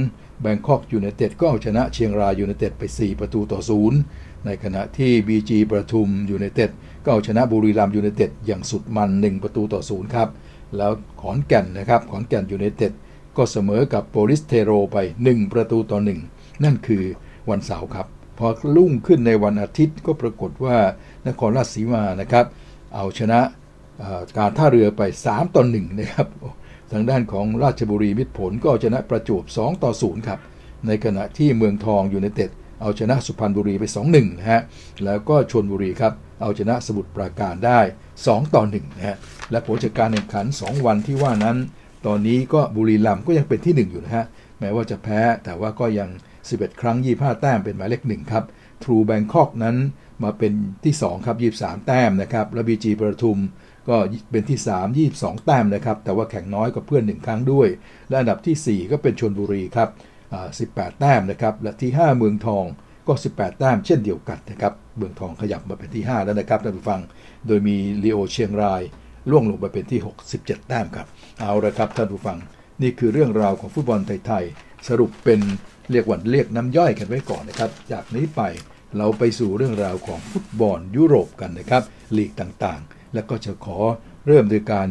[0.44, 4.00] แบงคอกยูไนเต็ดก็เอาชนะเชียงรายยูไนเต็ดไป 4 ประตูต่อศูนย์
[4.46, 6.70] ในขณะที่ BG ประทุมยูไนเต็ด
[7.04, 10.30] ก็เอาชนะบุรีรัมย์ยูไนเต็ดอย่างสุดมัน 1 ประตูต่อศูนย์ครับ
[10.78, 12.92] แล้วขอนแก่นนะครับขอนแก่นยูไนเต็ด
[13.38, 16.00] ก็เสมอกับโปลิศเทโรไป 1 ประตูต่อ
[16.32, 17.04] 1 นั่นคือ
[17.50, 20.78] วันเสาร์ครับ พอรุ่งขึ้นในวันอาทิตย์ก็ปรากฏว่า
[21.28, 22.46] นครราชสีมานะครับ
[22.96, 23.40] เอาชนะ
[24.38, 26.28] การท่าเรือไป 3 ต่อ1นะครับ
[26.94, 30.40] ทางด้านของราชบุรีมิตรผลก็ชนะประจวบ 2 ต่อ 0 ครับ
[30.88, 32.50] ในขณะที่เมืองทองยูไนเต็ด
[32.82, 34.62] เอาชนะสุพรรณบุรีไป 2-1 นะฮะ
[35.06, 37.80] แล้วก็ชลบุรีครับ เอาชนะสมุทรปราการได้
[38.18, 39.18] 2 ต่อ 1 นะฮะ
[39.52, 41.58] และผลจากการแข่งขัน 2 วันที่ว่านั้น
[42.06, 44.26] ตอนนี้ก็บุรีรัมย์ก็ยังเป็นที่ 1 อยู่นะฮะ
[44.60, 46.10] แม้ว่าจะแพ้ แต่ว่าก็ยัง
[46.46, 48.44] 11 ครั้ง 25 แต้มเป็นหมายเลข1ครับ
[48.84, 49.76] ทรูแบงคอกนั้น
[50.24, 50.54] มาเป็น
[50.84, 53.38] ที่ 2 ครับ 23 แต้มนะครับ และบีจีประทุม
[53.90, 53.96] ก็
[54.32, 54.60] เป็นที่
[55.06, 57.68] 3 22 แต้มนะครับ แต่ว่าแข่งน้อยกว่าเพื่อน 1 ครั้งด้วย
[58.10, 59.90] และอันดับที่ 4 ก็เป็นชนบุรีครับ
[60.60, 62.66] 18 แต้มนะครับ และที่ 5 เมืองทอง
[63.08, 67.02] ก็ 18 แต้มเช่นเดียวกันนะครับเมืองทองขยับมาเป็นที่ 5 แล้วนะครับท่านผู้ฟัง
[67.48, 68.82] โดยมีลีโอเชียงราย
[69.30, 70.00] ล่วงลงไปเป็นที่
[70.36, 71.08] 67 แต้มครับ
[71.40, 72.38] เอาละครับท่านผู้ฟัง
[72.82, 75.40] นี่คือเรื่องราวของฟุตบอลไทยๆสรุปเป็น
[75.92, 78.42] เรียกวันเรียกน้ำย่อยกันไว้ก่อนนะครับ จากนี้ไป
[78.98, 81.84] เราไปสู่เรื่องราวของฟุตบอลยุโรปกันนะครับ
[82.18, 83.80] ลีกต่างๆ และก็จะขอ
[84.28, 84.88] เริ่มโดยการ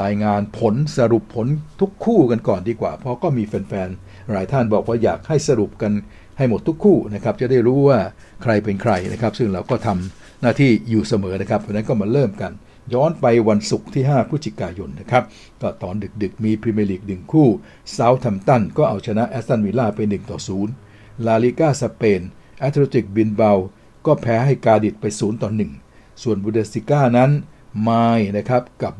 [0.00, 1.46] รายงานผลสรุปผล
[1.80, 5.92] ทุกคู่กันก่อนดีกว่า เพราะก็มีแฟนๆหลายท่านบอกว่าอยากให้สรุปกัน
[6.38, 7.98] ให้หมดทุกคู่นะครับ จะได้รู้ว่า
[8.42, 12.52] ใครเป็นใครนะครับ ซึ่งเราก็ทำหน้าที่อยู่เสมอนะครับเพราะนั้นก็มาเริ่มกัน
[12.94, 15.24] ย้อนไปวันศุกร์ที่ 5 พฤศจิกายนนะครับ
[15.60, 17.48] ก็ตอนดึกๆ มีพรีเมียร์ลีกหนึ่งคู่
[17.92, 20.38] เซาท์แฮมป์ตันก็เอาชนะแอสตันวิลล่าไป1ต่อ
[20.82, 22.20] 0ลาลิก้าสเปน
[22.58, 23.52] แอตเลติกบิลเบา
[24.06, 25.89] ก็แพ้ให้กาดิซไป0ต่อ1
[26.22, 27.30] ส่วนบุนเดสลีกานั้น
[27.82, 27.90] ไมนซ์
[28.36, 28.92] นะครับกับ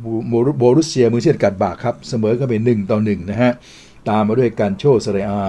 [0.59, 3.52] โบรุสเซียมึนเชนกลัดบัคครับ เสมอกันไป1ต่อ1นะฮะ
[4.09, 5.42] ตามมาด้วยกัลโช่เซเรียอา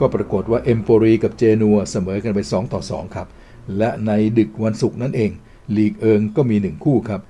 [0.00, 3.26] ก็ปรากฏว่าเอมโปรีกับเจนัวเสมอกันไป 2 ต่อ 2 ครับ
[3.78, 5.30] และในดึกวันศุกร์นั่นเอง
[5.76, 7.20] ลีกเอิงก็มี 1 คู่ครับ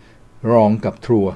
[0.53, 1.27] รองกับทรัว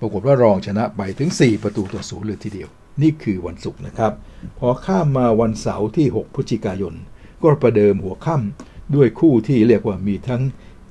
[0.00, 2.68] ปรากฏว่ารองชนะไปถึง 4 ประตูต่อศูนย์เลยทีเดียว
[3.02, 4.12] นี่คือวันศุกร์นะครับ
[4.58, 6.94] พอข้ามมาวันเสาร์ที่ 6 พฤศจิกายน
[7.42, 10.42] ก็ประเดิมหัวค่ำด้วยคู่ที่เรียกว่ามีทั้ง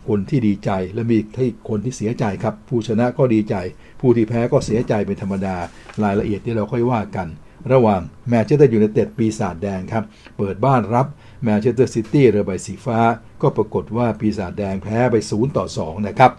[0.08, 3.56] คนที่ดีใจและมีที่คนที่เสียใจครับ ผู้ชนะก็ดีใจ
[4.02, 5.56] ผู้ที่แพ้ก็เสียใจเป็นธรรมดา
[6.04, 7.28] รายละเอียดที่เราค่อยว่ากัน
[7.72, 10.04] ระหว่างแมนเชสเตอร์ยูไนเต็ดปีศาจแดงครับ
[10.38, 11.08] เปิดบ้านรับ
[11.44, 13.00] แมนเชสเตอร์ซิตี้เรือใบสีฟ้า
[13.42, 16.32] ก็ปรากฏว่าปีศาจแดงแพ้ไป0ต่อ2นะครับ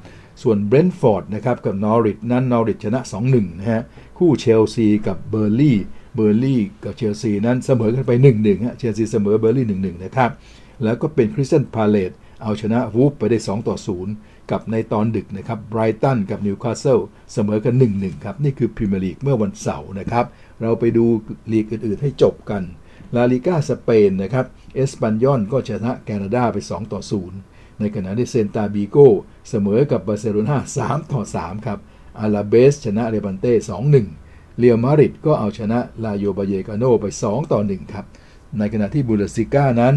[0.43, 3.01] ส่วนเบรนท์ฟอร์ดนะครับกับนอริชนั้นนอริชชนะ
[3.31, 3.83] 2-1นะฮะ
[4.19, 5.79] คู่เชลซีกับเบิร์นลีย์
[6.15, 10.31] เบิร์นลีย์กับเชลซีนั้นเสมอกันไป 1-1ฮะเชลซีเสมอเบิร์นลีย์1-1นะครับ
[10.85, 13.77] แล้วก็เป็นคริสตัลพาเลซ เอาชนะวูล์ฟไปได้ 2 ต่อ
[14.13, 16.99] 0 กับในตอนดึกนะครับไบรตันกับนิวคาสเซิล
[17.33, 20.25] เสมอกัน 1-1 ครับ นี่คือพรีเมียร์ลีกเมื่อวันเสาร์นะครับ
[20.61, 21.05] เราไปดู
[21.53, 22.63] ลีกอื่น ๆ ให้จบกัน
[23.17, 27.01] ลาลิก้าสเปนนะครับเอสปันยอนก็ชนะกรานาดาไป 2 ต่อ
[27.41, 28.97] 0 ในขณะที่เซลตาบีโก
[29.49, 31.79] เสมอกับบาร์เซโลนา3ต่อ 3 ครับ
[32.21, 33.53] อลาเบสชนะเลบันเต้
[34.07, 38.07] 2-1 เรอัลมาดริดก็เอาชนะราโยบาเยกาโนไป 2 ต่อ 1 ครับ
[38.59, 39.97] ในขณะที่บุนเดสลีกานั้น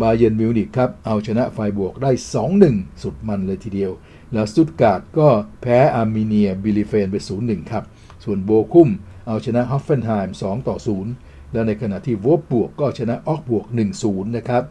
[0.00, 2.10] บาเยิร์นมิวนิกครับ เอาชนะไฟรบวร์กได้
[2.56, 3.92] 2-1 สุดมันเลยทีเดียว
[4.32, 5.28] แล้วสตุตการ์ตก็
[5.62, 7.84] แพ้อาร์มิเนียบีเลเฟลด์ไป 0-1 ครับ
[8.24, 8.90] ส่วนโบคุม
[9.26, 10.76] เอาชนะฮอฟเฟนไฮม์2ต่อ
[11.14, 13.66] 0 แล้วในขณะที่โวล์ฟสบวร์กก็ชนะเอาก์สบวร์ก
[14.00, 14.62] 1-0 นะครับ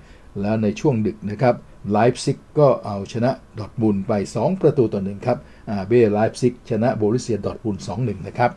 [0.42, 1.56] แล้วในช่วงดึกนะครับ
[1.92, 5.38] ไลป์ซิกก็เอาชนะดอร์ทมุนด์ไป 2 ประตูต่อหนึ่งครับ
[5.70, 8.52] อาร์เบไลป์ซิกชนะโบรุสเซียดอร์ทมุนด์2-1 นะครับ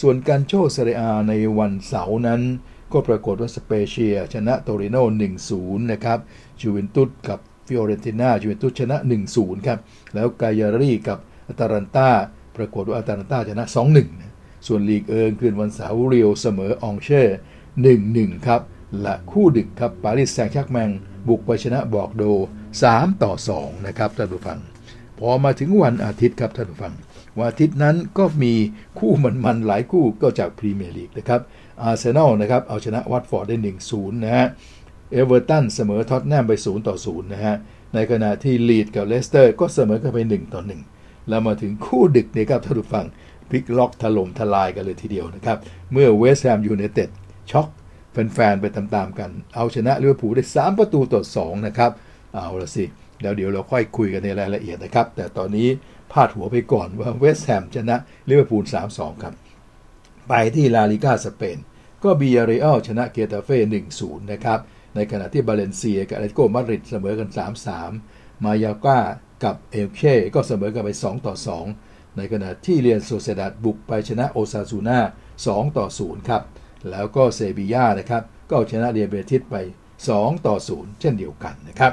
[0.00, 2.40] ส่วนกัลโช่เซเรียอาในวันเสาร์นั้น
[2.92, 4.96] ก็ปรากฏว่าสเปเชียชนะโตริโน
[5.44, 6.18] 1-0 นะครับ
[6.60, 8.96] จูเวนตุสกับฟิโอเรนติน่าจูเวนตุสชนะ
[9.32, 9.78] 1-0 ครับ
[10.14, 12.10] แล้วกายารีกับอตาลันต้า
[12.56, 13.64] ปรากฏว่าอตาลันต้าชนะ
[14.14, 17.22] 2-1 ส่วนลีกเอิงคืนวันเสาร์ลีลล์เสมออองเช่
[17.84, 18.60] 1-1 ครับ
[19.02, 20.90] และคู่ดึกครับปารีสแซงต์แชร์กแมง
[21.28, 22.24] บุกไปชนะบอร์กโดซ์
[22.72, 24.58] 3 ต่อ 2 นะครับท่านผู้ฟัง
[25.18, 26.94] พอมาถึงวันอาทิตย์ครับท่านผู้ฟัง
[27.36, 28.54] วันอาทิตย์นั้นก็มี
[28.98, 29.12] คู่
[29.44, 31.40] มันๆหลายคู่ก็จากพรีเมียร์ลีกนะครับ
[31.82, 33.56] อาร์เซนอลนะครับเอาชนะวัตฟอร์ดได้
[33.90, 34.46] 1-0 นะฮะ
[35.12, 37.56] เอเวอร์ตันเสมอท็อตแนมไป 0 ต่อ 0 นะฮะ
[37.94, 40.62] ในขณะที่ลีดส์กับเลสเตอร์ก็เสมอกันไป 1 ต่อ
[40.94, 43.06] 1 แล้วมาถึงคู่ดึกนะครับท่านผู้ฟัง
[43.48, 45.58] พลิกล็อกถล่มทลายกันเลยทีเดียวนะครับ
[45.92, 47.08] เมื่อเวสต์แฮมยูไนเต็ด
[47.50, 47.68] ช็อก
[48.12, 51.90] แฟนๆ ไปตามๆกัน เอาชนะลิเวอร์พูลได้ 3 ประตูต่อ 2 นะครับ
[52.34, 52.84] เอาละสิ
[53.22, 55.68] แล้วเดี๋ยวเราค่อยคุยกันในรายละเอียดนะครับ แต่ตอนนี้
[56.12, 57.96] พาดหัวไปก่อนว่าเวสต์แฮมชนะ
[58.28, 59.34] ลิเวอร์พูล3-2 ครับ
[60.28, 61.58] ไปที่ลาลิกาสเปน
[62.04, 64.60] ก็บียาเรอัลชนะเกตาเฟ่1-0 นะครับ
[64.94, 67.28] ในขณะที่บาเลนเซียกับแอตเลติโกมาดริดเสมอกัน
[67.86, 68.98] 3-3 มายอร์ก้า
[69.44, 70.90] กับเอลเช่ก็เสมอกันไป
[71.52, 74.98] 2-2 ในขณะที่เรอัลโซเซียดาดบุกไปชนะโอซาซูน่า
[75.64, 76.42] 2-0 ครับ
[76.90, 79.56] แล้วก็เซบีย่านะครับ ก็ชนะเรอัลเบติสไป
[80.28, 81.92] 2-0 เช่นเดียวกันนะครับ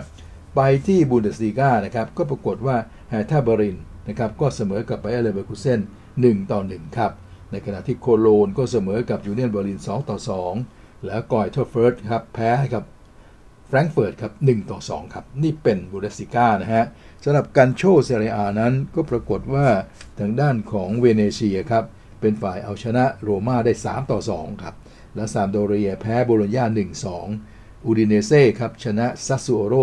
[0.55, 2.77] ไปที่บุนเดสลีกานะครับ ก็ปรากฏว่า
[3.09, 5.79] แฮร์ธ่าเบอร์ลินนะครับก็เสมอกับไบเออร์เลเวอร์คูเซน
[6.15, 7.11] 1ต่อ1ครับ
[7.51, 10.17] ในขณะที่โคโลนก็เสมอกับยูเนียนเบอร์ลิน 2 ต่อ
[10.61, 12.83] 2 แล้วกรอยเธอร์เฟือร์ธครับ แพ้กับ
[13.67, 16.85] แฟรงก์เฟิร์ตครับ 1 ต่อ 2 ครับ นี่เป็นบุนเดสลีกานะฮะ
[17.23, 19.67] สำหรับกัลโช่เซเรียอานั้นก็ปรากฏว่า
[20.19, 21.83] ทางด้านของเวเนเซียครับ
[22.21, 24.75] เป็นฝ่ายเอาชนะโรม่าได้ 3 ต่อ 2 ครับ
[25.15, 26.65] และซามพ์โดเรียแพ้โบโลญญา
[27.25, 29.75] 1-2 อูดิเนเซ่ครับชนะซัสซูโอโล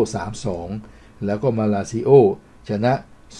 [0.59, 2.11] 3-2 แล้วก็มาลาซิโอ
[2.69, 2.93] ชนะ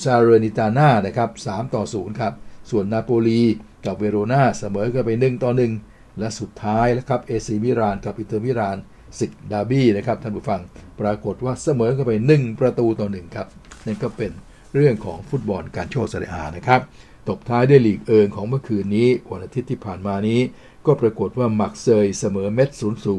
[0.03, 2.35] ซาแลร์นิตาน่านะครับ3ต่อ0ครับ
[2.71, 3.41] ส่วนนาโปลี
[3.87, 5.51] กับเวโรนาเสมอกันไป1ต่อ
[5.85, 8.77] 1และสุดท้ายนะครับเอซีมิลานกับอินเตอร์มิลาน
[9.19, 10.61] ศึกดาร์บี้นะครับท่านผู้ฟัง
[11.01, 13.47] ปรากฏว่าเสมอกันไป 1 ประตูต่อ1ครับ
[13.87, 14.33] นั่นก็เป็น
[14.75, 16.81] เรื่องของฟุตบอลกัลโช่เซเรียอานะครับ
[17.29, 20.41] ตบท้ายด้วยลีกเอิงของเมื่อคืนนี้ วันอาทิตย์ที่ผ่านมานี้
[20.87, 22.71] ก็ปรากฏว่ามาร์กเซยเสมอเม็ตซ์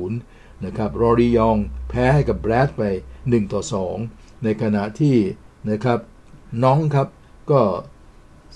[0.07, 1.57] 0-0นะครับลอริยองต์
[1.89, 2.83] แพ้ให้กับแบรสต์ไป
[3.17, 3.61] 1ต่อ
[4.05, 5.15] 2ในขณะที่
[5.71, 5.99] นะครับ
[6.63, 7.07] น็องต์ครับ
[7.51, 7.61] ก็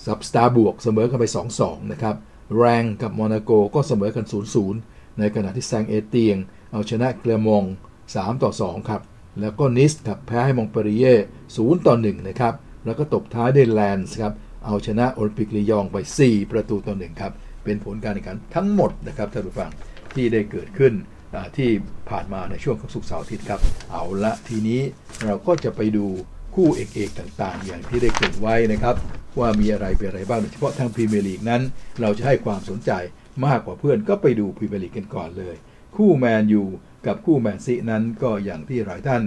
[0.04, 1.24] กับสตราส์บวร์กเสมอกันไป
[1.58, 2.16] 2-2 นะครับ
[2.58, 4.24] แร็งส์กับโมนาโกก็เสมอกัน
[4.72, 6.36] 0-0 ในขณะที่แซงต์เอเตียน
[6.72, 7.64] เอาชนะแกลร์มงต์
[8.02, 9.02] 3ต่อ2ครับ
[9.40, 11.14] แล้วก็นีซครับแพ้ให้มงต์เปลลิเย่ร์
[11.50, 14.32] 0ต่อ1นะครับ แล้วก็ตบท้ายด้วยล็องส์ครับ
[14.66, 17.32] เอาชนะโอลิมปิกลียองไป 4 ประตูต่อ1ครับ
[17.64, 19.70] เป็นผลการแข่งขันทั้งหมดนะครับท่านผู้ฟัง
[20.14, 20.92] ที่ได้เกิดขึ้น
[21.56, 21.70] ที่
[22.10, 23.60] ผ่านมาในช่วงของศุกร์เสาร์อาทิตย์ครับ
[23.92, 24.80] เอาละทีนี้
[25.24, 26.06] เราก็จะไปดู
[26.54, 28.96] คู่เอกๆต่างๆ อย่างที่ได้เกริ่นไว้นะครับ
[29.40, 31.62] ว่ามีอะไรเป็นอะไรบ้างโดยเฉพาะทางพรีเมียร์ลีกนั้น
[32.00, 32.90] เราจะให้ความสนใจ
[33.46, 35.56] มากกว่าเพื่อนก็ไปดูพรีเมียร์ลีกกันก่อนเลย
[35.96, 36.64] คู่แมนยู
[37.06, 39.22] กับคู่แมนซิตี้นั้นก็อย่างที่หลายท่าน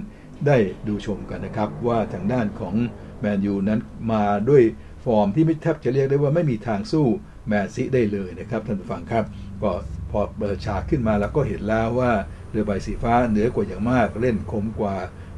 [0.47, 2.76] ได้ดูชมกันนะครับ ว่าทางด้านของ
[3.19, 3.80] แมนยูนั้น
[4.12, 4.63] มาด้วย
[5.06, 7.08] ฟอร์มที่ไม่แทบจะเรียกได้ว่าไม่มีทางสู้
[7.47, 9.26] แมนซิตี้ได้เลยนะครับท่านผู้ฟังครับ
[9.63, 9.71] ก็
[10.12, 12.12] พอเปิดฉากขึ้นมาแล้วก็เห็นแล้วว่า
[12.50, 14.95] เรือใบสีฟ้าเหนือกว่าอย่างมาก เล่นคมกว่า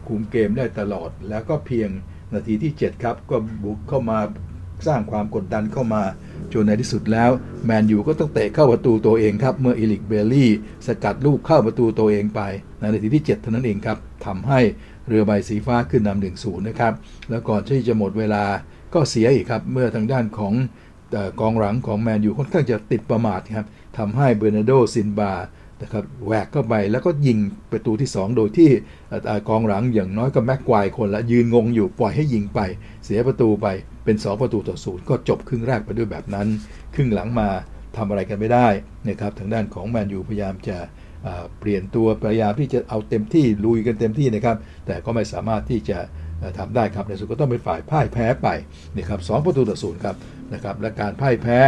[0.07, 1.89] คุมเกมได้ตลอด แล้วก็เพียง
[2.33, 4.19] นาทีที่ 7 ครับ ก็บุกเข้ามา
[4.87, 6.03] สร้างความกดดันเข้ามา
[6.53, 7.31] จนในที่สุดแล้ว
[7.65, 10.49] แมนยูก็ต้องเตะเข้าประตูตัวเองครับ เมื่อเอริกไบยี่
[10.87, 12.41] สกัดลูกเข้าประตูตัวเองไป
[12.79, 14.59] ในนาทีที่ 7 เท่านั้นเองครับทำให้
[15.07, 16.93] เรือใบสีฟ้าขึ้นนำหนึ่งศูนย์นะครับ
[17.29, 18.43] แล้วก่อนที่จะหมดเวลา
[18.93, 20.53] ก็เสียอีกครับ เมื่อทางด้านของ
[21.39, 23.67] กองหลังของแมนยูค่อนข้างจะติดประมาทครับ
[23.97, 25.33] ทำให้เบอร์นาโดซินบา
[25.83, 27.37] นะครับแหวกเข้าไปแล้วก็ยิง
[27.71, 28.69] ประตูที่ 2 โดยที่
[29.49, 32.59] กองหลังอย่างน้อยก็แม็กควายคนละยืนงงอยู่ปล่อยให้ยิงไป
[33.05, 33.67] เสียประตูไป
[34.05, 36.47] เป็น 2 ประตูต่อศูนย์ก็จบครึ่งแรกไปด้วยแบบนั้น
[36.95, 37.47] ครึ่งหลังมา
[37.97, 38.67] ทำอะไรกันไม่ได้
[39.07, 40.77] นะครับทางด้านของแมนยูพยายามจะ
[41.59, 45.99] เปลี่ยนตัวพยายามที่จะเอาเต็มที่ลุยกันเต็มที่นะครับ แต่ก็ไม่สามารถที่จะ
[46.59, 48.47] ทำได้ครับในสุดก็ต้องเป็นฝ่ายพ่ายแพ้ไป
[48.97, 50.15] นะครับสประตูต่อศูนย์ครับ
[50.53, 51.59] นะครับและการพ่ายแพ้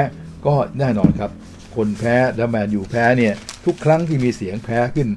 [0.45, 1.31] ก็แน่นอนครับ
[1.77, 3.33] คนแพ้แล้วแมนยูแพ้เนี่ย
[3.65, 5.09] ทุกครั้งที่มีเสียงแพ้ขึ้น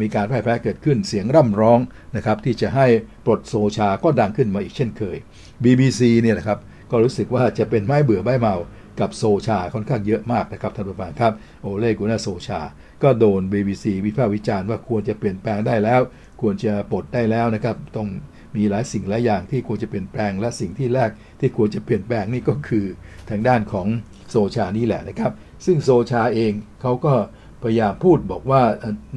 [0.00, 1.78] มีการพ่ายแพ้เกิดขึ้นเสียงร่ำร้อง
[2.16, 2.86] นะครับที่จะให้
[3.26, 5.16] ปลดโซชาก็ดังขึ้นมาอีกเช่นเคย
[5.64, 6.58] BBC เนี่ยนะครับ
[6.90, 8.54] ก็รู้สึกว่าจะเป็นไม้เบื่อไม้เมา
[9.00, 11.32] กับโซชาค่อนข้างเยอะมากนะครับท่านผู้ฟังครับ
[11.62, 12.60] โอเล่กุน่าโซชา
[13.02, 16.00] ก็โดน BBC วิพากษ์วิจารณ์ว่าควรจะเปลี่ยนแปลงได้แล้ว
[16.40, 18.08] ควรจะปลดได้แล้วนะครับต้อง
[18.56, 22.86] มีหลายสิ่งหลายอย่างที่ควรจะเปลี่ยนแปลงและสิ่งที่แรกที่ควรจะเปลี่ยนแปลงนี่ก็คือ
[23.30, 23.86] ทางด้านของ
[24.30, 25.32] โซชานี่แหละนะครับ
[25.64, 27.14] ซึ่งโซชาเองเขาก็
[27.62, 28.62] พยายามพูดบอกว่า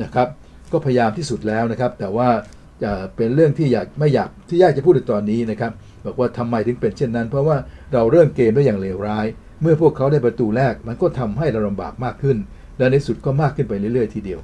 [0.04, 0.28] นะครับ
[0.72, 2.30] ก็พยายามที่สุดแล้วนะครับ แต่ว่า
[2.84, 5.72] จะเป็นเรื่องที่อยากไม่อยากที่ยากจะพูดในตอนนี้นะครับ
[6.06, 7.58] บอกว่าทำไมถึงเป็นเช่นนั้น เพราะว่า
[7.94, 9.26] เราเริ่มเกมได้อย่างเลวร้าย
[9.62, 12.38] เมื่อพวกเขาได้ประตูแรก มันก็ทำให้เราลำบากมากขึ้น
[12.78, 14.40] และในสุดก็มากขึ้นไปเรื่อยๆทีเดียว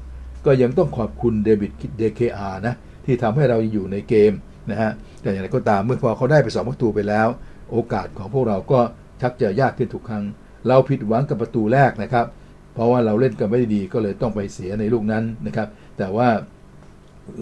[0.45, 4.31] ก็ยังต้องขอบคุณเดวิดเดเคอาร์นะที่ทำให้เราอยู่ในเกม
[4.71, 7.27] นะฮะแต่อย่างไรก็ตามเมื่อพอเขาได้ไปสองประตูไปแล้ว
[7.71, 8.79] โอกาสของพวกเราก็
[9.21, 10.23] ชักจะยากขึ้นทุกครั้ง
[10.67, 12.25] เราผิดหวังกับประตูแรกนะครับ
[12.73, 16.29] เพราะว่าเราเล่นกันไม่ดีก็เลยต้องไปเสียในลูกนั้นนะครับ แต่ว่า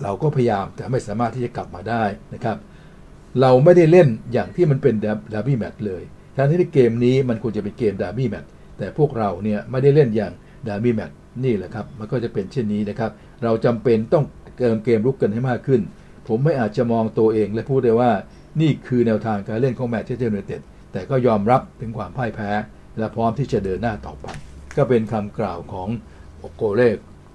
[0.03, 2.03] เราก็พยายามแต่ไม่สามารถที่จะกลับมาได้
[2.33, 2.57] นะครับ
[3.41, 4.95] เราไม่ได้เล่นอย่างที่มันเป็น
[5.33, 6.03] ดาร์บี้แมตช์เลย
[6.35, 10.33] ทั้งที่เกมนี้มันควรจะเป็นเกมดาร์บี้แมตช์แต่พวกเราเนี่ยไม่ได้เล่นอย่าง
[10.67, 13.11] ดาร์บี้แมตช์นี่แหละครับ มันก็จะเป็นเช่นนี้นะครับ
[13.43, 14.25] เราจำเป็นต้อง
[14.57, 15.81] เติมเกมรุกกันให้มากขึ้น
[16.27, 18.11] ผมไม่อาจจะมองตัวเองและพูดได้ว่า
[18.61, 22.51] นี่คือแนวทางการเล่นของแมตช์เชสเตอร์ยูไนเต็ดแต่ก็ยอมรับถึงความพ่ายแพ้
[22.99, 24.27] และพร้อมที่จะเดินหน้าต่อไป
[24.77, 25.87] ก็เป็นคำกล่าวของ
[26.39, 26.89] โอโกเล่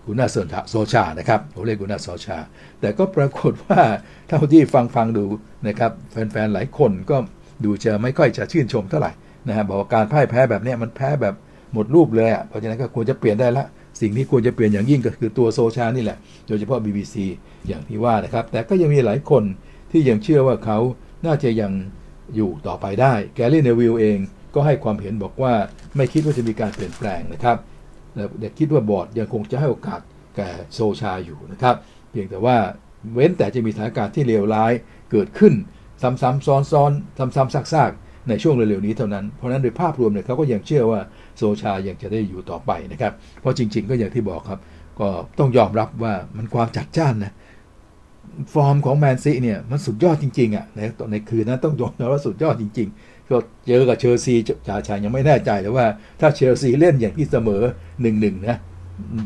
[0.05, 0.27] กุนา
[0.71, 2.39] โซชานะครับโอเล่กุนาโซชา
[2.81, 3.81] แต่ก็ปรากฏว่า
[4.29, 5.25] เท่าที่ฟังฟังดู
[5.69, 7.17] นะครับแฟนๆหลายคนก็
[7.65, 9.13] ดูจะไม่ค่อยจะชื่นชมเท่าไหร่
[9.49, 11.35] นะฮะบอกว่าการพ่ายแพ้แบบนี้มันแพ้แบบ
[11.73, 13.65] หมดรูปเลยอะเพราะฉะนั้นก็ควรจะเปลี่ยนได้ละ
[14.01, 17.15] สิ่งที่ควรจะเปลี่ยนอย่างยิ่งก็คือตัวโซชานี่แหละ โดยเฉพาะ BBC
[17.69, 19.43] อย่างที่ว่านะครับ แต่ก็ยังมีหลายคน
[19.91, 20.79] ที่ยังเชื่อว่าเขา
[21.27, 21.73] น่าจะยัง
[22.37, 24.19] อยู่ต่อไปได้ แกลลี่เนวิลเอง
[24.55, 25.53] ก็ให้ความเห็นบอกว่า
[25.97, 27.57] ไม่คิดว่าจะมีการเปลี่ยนแปลงนะครับ
[28.41, 30.01] และคิดว่าบอร์ดยังคงจะให้โอกาส
[30.37, 31.77] แก่โซชาอยู่นะครับ
[32.11, 32.57] เพียงแต่ว่า
[33.15, 34.73] เว้นแต่จะมีสถานการณ์ที่เลวร้าย
[35.11, 35.55] เกิดขึ้น
[36.03, 41.01] ซ้ำๆซ้อนๆซ้ำๆซากๆ ในช่วงเร็วๆนี้เท่านั้น เพราะนั้นโดยภาพรวมเนี่ยเขาก็ยังเชื่อว่า
[41.37, 44.61] โซชายังจะได้อยู่ต่อไปนะครับ เพราะจริง ๆ ก็อย่างที่บอกครับ
[45.01, 47.33] ก็ต้องยอมรับว่ามันความจัดจ้านนะ
[48.55, 50.81] ฟอร์มของแมนซีเนี่ยมันสุดยอดจริงๆอะใน
[51.13, 54.35] ในคืนนั้นต้องยอมรับว่าสุดยอดจริง ๆ ก็เจอกับเชลซี
[54.69, 55.87] จ่าชายยังไม่แน่ใจเลยว่า
[56.21, 57.63] ถ้าเชลซีเล่นอย่างที่เสมอ
[58.03, 58.59] หนึ่งหนึ่งนะ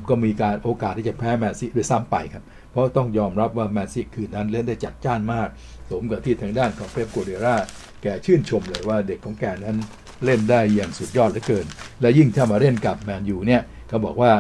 [0.09, 5.49] ก็มีการโอกาสที่จะแพ้แมนซีด้วยซ้ำไปครับ เพราะต้องยอมรับว่าแมนซีคืนนั้นเล่นได้จัดจ้านมาก
[5.91, 7.57] สมกับที่ทางด้านของเป๊ปโกเดรา
[8.03, 9.77] แกชื่นชมเลยว่าเด็กของแกนั้น
[10.25, 11.67] เล่นได้อย่างสุดยอดเหลือเกิน
[12.01, 14.33] และยิ่งถ้ามาเล่นกับแมนยูเนี่ยเขาบอกว่า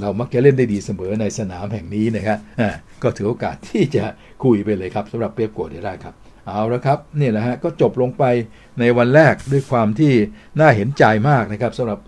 [0.00, 2.38] เรามักจะเล่นได้ดีเสมอในสนามแห่งนี้นะครับ
[3.02, 4.04] ก็ถือโอกาสที่จะ
[4.44, 6.14] คุยไปเลยครับสำหรับเป๊ปโกเดราครับ
[6.48, 8.24] เอาละครับนี่แหละฮะก็จบลงไป
[8.80, 10.12] ในวันแรกด้วยความที่
[10.60, 12.00] น่าเห็นใจมากนะครับสำหรับ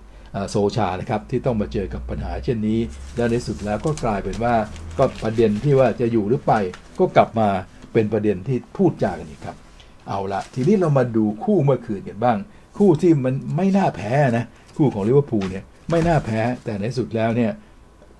[0.51, 2.81] โซชานะครับที่ต้องมาเจอกับปัญหาเช่นนี้
[3.16, 4.55] และในสุดแล้วก็กลายเป็นว่า
[4.99, 6.53] ก็ประเด็นที่ว่าจะอยู่หรือไป
[6.99, 7.49] ก็กลับมา
[7.92, 9.57] เป็นประเด็นที่พูดจากันอีกครับ
[10.09, 12.38] เอาละทีนี้เรามาดูคู่เมื่อคืนกันบ้าง
[12.79, 14.44] คู่ที่มันไม่น่าแพ้นะ
[14.77, 17.53] คู่ของลิเวอร์พูลเนี่ยไม่น่าแพ้แต่ในสุดแล้วเนี่ย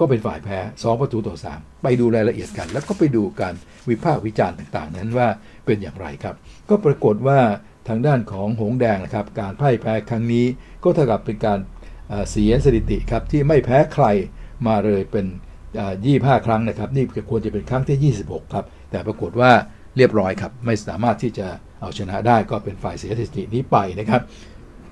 [0.01, 3.55] ก็เป็นฝ่ายแพ้ 2 ประตูต่อ 3 ไปดูรายละเอียดกัน แล้วก็ไปดูการ
[3.89, 5.29] วิพากษ์วิจารณ์ต่าง ๆ นั้นว่า
[5.67, 6.35] เป็นอย่างไรครับ
[6.69, 7.41] ก็ปรากฏว่า
[7.89, 10.47] ทางด้านของหงแดงนะครับ การพ่ายแพ้ครั้งนี้
[10.83, 11.59] ก็เท่ากับเป็นการ
[12.31, 14.07] เสียสถิติครับที่ไม่แพ้ใคร
[14.67, 15.27] มาเลยเป็น
[16.05, 19.53] ยี่ห้าครั้งนะครับ นี่ควรจะเป็นครั้งที่ 26 ครับ แต่ปรากฏว่า
[19.97, 21.47] เรียบร้อยครับ ไม่สามารถที่จะ
[21.81, 24.21] เอาชนะได้ก็เป็นฝ่ายเสียสถิตินี้ไปนะครับ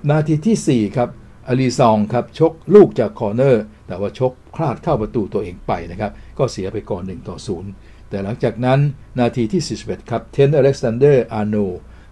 [0.09, 1.09] นาทีที่ 4 ครับ
[1.47, 7.84] อลีซองครับชกลูกจากคอร์เนอร์ แต่ว่าชกพลาดเข้าประตูตัวเองไปนะครับ ก็เสียไปก่อน1ต่อ0
[8.15, 8.79] แต่หลังจากนั้น
[9.19, 11.55] นาทีที่ 41 ครับ เทรนต์อเล็กซานเดอร์อาร์โนลด์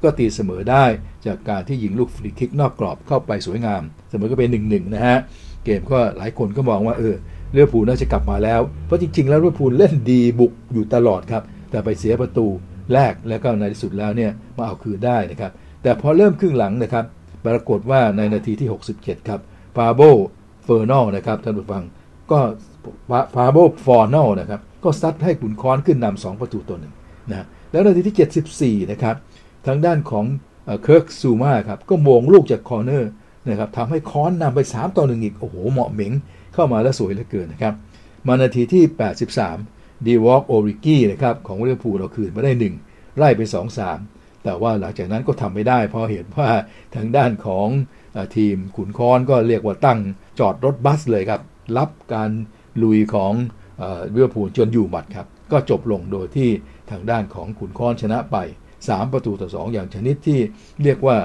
[0.04, 0.86] ก็ตีเสมอได้
[1.26, 5.18] จากการที่ยิงลูกฟรีคิกนอกกรอบเข้าไปสวยงาม เสมอก็เป็น 1-1 นะฮะ
[5.64, 7.16] เกมก็หลายคนก็มองว่าเออ
[7.54, 12.47] ลิเวอร์พูลน่าจะกลับมาแล้ว เพราะจริง ๆ แล้วลิเวอร์พูลเล่นดีบุกอยู่ตลอดครับ แต่ไปเสียประตู
[12.93, 15.51] แรกแล้วก็ในที่สุดแล้วเนี่ยมาเอาคืนได้นะครับ
[15.84, 17.06] แต่พอเริ่มครึ่งหลังนะครับ
[17.45, 19.39] ปรากฏว่าในนาทีที่ 67 ครับ
[19.76, 20.01] ปาโบ
[20.64, 21.84] ลฟอร์นัลส์นะครับท่านผู้ฟัง
[22.32, 22.39] ก็
[23.36, 26.94] ปาโบลฟอร์นัลส์นะครับ ก็ซัดให้ขุนค้อนขึ้นนำสองประตูต่อหนึ่ง
[27.30, 29.16] นะแล้วนาทีที่ 74 นะครับ
[29.68, 30.26] ทางด้านของ
[30.84, 33.12] เคิร์ตซูมาครับ ก็โหม่งลูกจากคอร์เนอร์
[33.50, 36.12] นะครับทำให้ค้อนนำไป 3 ต่อหนึ่งอีก โอ้โห เหมาะเหม็ง
[36.54, 37.74] เข้ามาแล้วสวยเหลือเกินนะครับ
[38.28, 38.84] มานาทีที่
[39.46, 42.52] 83 ดิว็อคโอริกี้นะครับของลิเวอร์พูลเอาคืนมาได้
[42.86, 43.42] 1 ไล่ไป
[43.92, 46.50] 2-3 แต่ว่าหลังจากนั้นก็ทำไม่ได้ เพราะเห็นว่า
[46.96, 47.68] ทางด้านของ
[48.36, 50.00] ทีมขุนค้อนก็เรียกว่าตั้ง
[50.40, 51.42] จอดรถบัสเลยครับ
[51.78, 52.32] รับการ
[52.84, 53.34] ลุยของ
[54.14, 56.50] ลิเวอร์พูลจนอยู่หมัดครับ ก็จบลงโดยที่
[56.92, 58.38] ทางด้านของขุนค้อนชนะไป
[58.78, 60.40] 3 ประตูต่อ 2 อย่างชนิดที่
[60.84, 61.18] เรียกว่า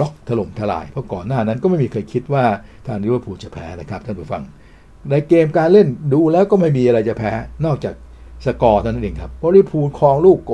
[0.00, 2.44] ล็อกถล่มทลาย เพราะก่อนหน้านั้นก็ไม่มีใครคิดว่า
[2.86, 4.42] ทางลิเวอร์พูลจะแพ้นะครับท่านผู้ฟัง
[5.10, 7.32] ในเกมการเล่นดูแล้วก็ไม่มีอะไรจะแพ้
[7.66, 7.94] นอกจาก
[8.46, 10.52] สกอร์เท่านั้นเองครับเพราะลิเวอร์พูลครองลูกก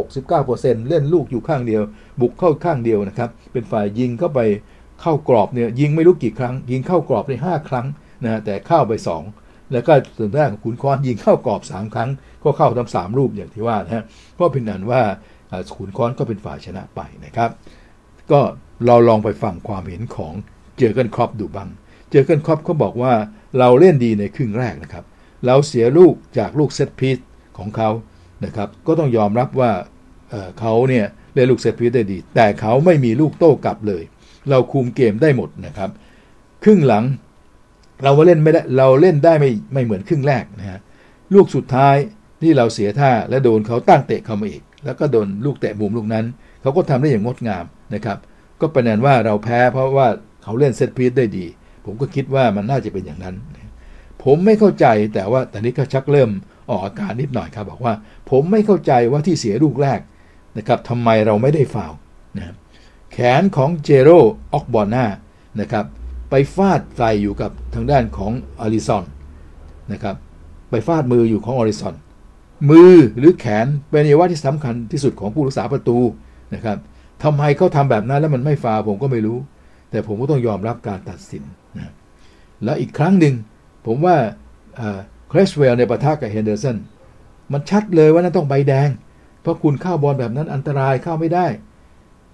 [0.49, 1.83] 19%เล่นลูกอยู่ข้างเดียว
[2.21, 4.41] บุกเข้าข้างเดียวนะครับ เป็นฝ่ายยิงเข้าไป
[5.03, 7.87] เข้ากรอบเนี่ยยิงไม่รู้กี่ครั้ง ยิงเข้ากรอบได้5ครั้ง
[8.25, 8.93] นะแต่เข้าไป
[9.25, 12.11] 2 แล้วก็ส่วนแรกของขุนค้อนยิงเข้ากรอบ3ครั้ง
[12.45, 14.05] ก็เข้าทั้ง3ลูกอย่างที่ว่านะฮะ
[14.39, 15.03] ก็เป็นนั้นว่า
[15.77, 17.51] ขุนค้อนก็เป็นฝ่ายชนะไปนะครับ
[18.31, 18.41] ก็
[18.87, 20.35] เราลองไปฟังความเห็นของ
[20.79, 21.69] เจอร์เกนคล็อปป์ดูบ้าง
[22.11, 23.13] เจอร์เกนคล็อปป์เขาบอกว่า
[23.59, 25.05] เราเล่นดีในครึ่งแรกนะครับ
[25.47, 27.19] เราเสียลูกจากลูกเซตพีซ
[27.59, 27.91] ของเขา
[28.45, 29.71] นะครับ ก็ต้องยอมรับว่า
[30.31, 34.03] เเขาเนี่ยเล่นลูกเซตพีซได้ดี แต่เขาไม่มีลูกโต้กลับเลย
[34.51, 35.91] เราคุมเกมได้หมดนะครับ
[36.65, 37.05] ครึ่งหลัง
[38.05, 40.81] เราเล่นไม่ได้เราเล่นได้ไม่ไม่เหมือนครึ่งแรกนะฮะ
[41.35, 41.97] ลูกสุดท้าย
[42.43, 46.25] ที่เราเสียท่าและโดนเขาตั้งเตะเข้ามาอีก แล้วก็โดนลูกเตะมุมลูกนั้น
[46.63, 48.19] เขาก็ทำได้อย่างงดงามนะครับ
[48.61, 50.09] ก็เป็นนั้นว่าเราแพ้เพราะว่า
[50.43, 51.47] เขาเล่นเซตพีซได้ดี
[51.85, 53.35] ผมก็คิดว่ามันน่าจะเป็นอย่างนั้น
[54.25, 56.31] ผมไม่เข้าใจแต่ว่าต่นี้ก็ชักเริ่ม
[56.71, 57.95] ออกอาการนิดหน่อยครับ บอกว่า
[58.31, 60.01] ผมไม่เข้าใจว่าที่เสียลูกแรก
[60.59, 61.93] นะครับทำไมเราไม่ได้ฟาว
[62.37, 62.55] นะ
[63.13, 64.11] แขนของเจโร
[64.53, 65.07] ออกบอลหน้า
[65.61, 65.85] นะครับ
[66.31, 69.05] ไปฟาดใส่อยู่กับทางด้านของอริซอน
[69.93, 70.17] นะครับ
[70.71, 71.95] ไปฟาดมืออยู่ของอริซอน
[72.71, 75.99] มือหรือแขนเป็นอวัยวะที่สำคัญที่สุดของผู้รักษาประตู
[76.55, 76.79] นะครับ
[77.23, 79.39] ทำไมเขาทำแบบนั้นแล้วมันไม่ฟาผมก็ไม่รู้
[79.91, 81.43] แต่ผมก็ต้องยอมรับการตัดสิน
[81.77, 81.93] นะ
[82.65, 83.35] แล้วอีกครั้งหนึ่ง
[83.87, 84.17] ผมว่า
[85.33, 86.77] ครสเวลในประทะกับเฮนเดอร์สัน
[87.53, 88.89] มันชัดเลยว่านั่นต้องใบแดง
[89.43, 91.47] เพราะคุณเข้าบอลแบบนั้นอันตรายเข้าไม่ได้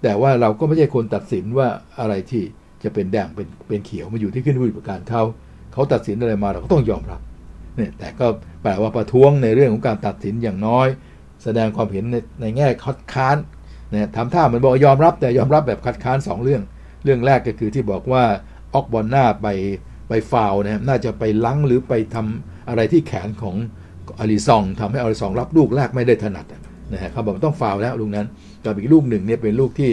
[0.03, 1.69] แต่ว่าเราก็ไม่ใช่คนตัดสินว่า
[2.01, 2.45] อะไรที่
[2.85, 5.23] จะเป็นแดงเป็นเป็นเขียวมาอยู่ที่ขึ้นผู้ประการเขา
[5.73, 7.21] เขาตัดสินอะไรมาเราก็ต้องยอมรับ
[7.77, 8.27] เนี่ยแต่ก็
[8.63, 10.89] แปลว่าประท้วงในเรื่องของการตัดสินอย่างน้อย
[11.45, 13.37] แสดงความเห็นในในแง่คัดค้าน
[13.91, 16.63] เนี่ยทำท่าเหมันบอกยอมรับแต่ยอมรับแบบคัดค้าน 2 เรื่อง
[17.05, 18.25] เรื่องแรกก็คือที่บอกว่า
[18.75, 19.49] ออกบอลหน้าไป
[20.09, 23.57] ไปฟาวนะน่าจะไปลังหรือไปทำอะไรที่แขนของ
[24.19, 26.47] อาริซองทำให้อาริซองรับลูกแรกไม่ได้ถนัด
[26.93, 28.27] นะฮะเขาบอกต้องฟาวแล้วลูกนั้น
[28.65, 29.91] กับอีกลูกหนึ่งเนี่ยเป็นลูกที่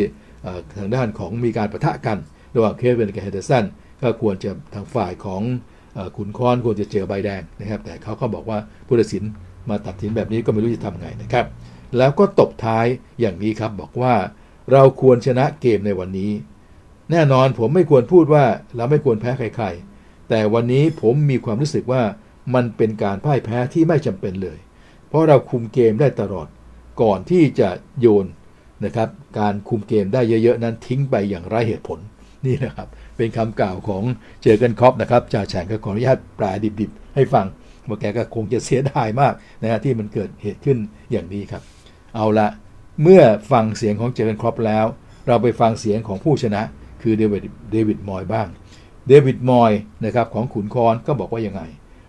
[0.80, 2.18] ทางด้านของมีการประทะกัน
[2.56, 3.66] ระหว่างเควินกับเฮเดอร์สัน
[4.02, 5.42] ก็ควรจะทางฝ่ายของ
[6.18, 9.24] ขุนค้อนควรจะเจอใบแดงนะครับ แต่เขาก็บอกว่าผู้ตัดสิน
[9.70, 11.46] มาตัดสินแบบนี้ก็ไม่รู้จะทำไงนะครับ
[11.98, 12.86] แล้วก็ตบท้าย
[13.20, 14.14] อย่างนี้ครับบอกว่า
[14.72, 16.32] เราควรชนะเกมในวันนี้
[17.12, 18.46] แน่นอนผมไม่ควรพูดว่า
[18.76, 22.04] เราไม่ควรแพ้ใครๆ แต่วันนี้ผมมีความรู้สึกว่า
[22.56, 24.58] มันเป็นการพ่ายแพ้ที่ไม่จำเป็นเลย
[25.08, 26.48] เพราะเราคุมเกมได้ตลอด
[27.02, 28.26] ก่อนที่จะโยน
[28.86, 32.00] นะครับ การคุมเกมได้เยอะๆ นั้นทิ้งไปอย่างไร้เหตุผล
[32.46, 32.88] นี่นะครับ
[33.18, 34.04] เป็นคำกล่าวของ
[34.44, 37.46] เจอกันคอปนะครับจ่าแฉงก็ขออนุญาตแปลดิบๆ ให้ฟัง
[37.88, 40.78] ว่าแกก็คงจะเสียดายมากนะฮะที่มันเกิดเหตุขึ้น
[41.12, 41.62] อย่างนี้ครับ
[42.16, 42.48] เอาละ
[43.04, 43.22] เมื่อ
[43.52, 44.86] ฟังเสียงของเจอกันคอปแล้ว
[45.28, 46.62] เราไปฟังเสียงของผู้ชนะ
[47.02, 48.48] คือเดวิดเดวิดมอยส์บ้าง
[49.08, 49.72] เดวิดมอยส์
[50.06, 51.62] นะครับของขุนค้อนก็บอกว่ายังไง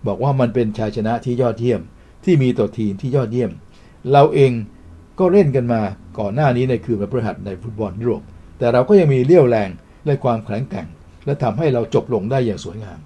[0.06, 1.80] บอกว่ามันเป็นชัยชนะที่ยอดเยี่ยม
[2.24, 3.50] ที่มีต่อทีมที่ยอดเยี่ยม
[4.12, 4.52] เราเอง
[5.18, 5.80] ก็เล่นกันมา
[6.18, 8.22] ก่อนหน้านี้ในคืนวันพฤหัสในฟุตบอลยุโรป
[8.58, 9.68] แต่เราก็ยังมีเลี้ยวแรง
[10.06, 10.86] และความแข็งแกร่ง
[11.24, 12.98] และทำให้เราจบลงได้อย่างสวยงาม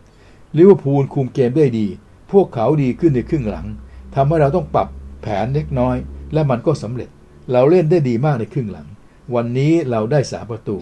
[0.57, 1.87] ลิเวอร์พูลคุมเกมได้ดี
[2.33, 3.67] พวกเขาดีขึ้นในครึ่งหลัง
[4.15, 4.89] ทำให้เราต้องปรับ
[5.23, 5.97] แผนเล็กน้อย
[6.33, 7.09] และมันก็สำเร็จ
[7.53, 8.87] เราเล่นได้ดีมากในครึ่งหลัง
[9.35, 10.79] วันนี้เราได้สาประตู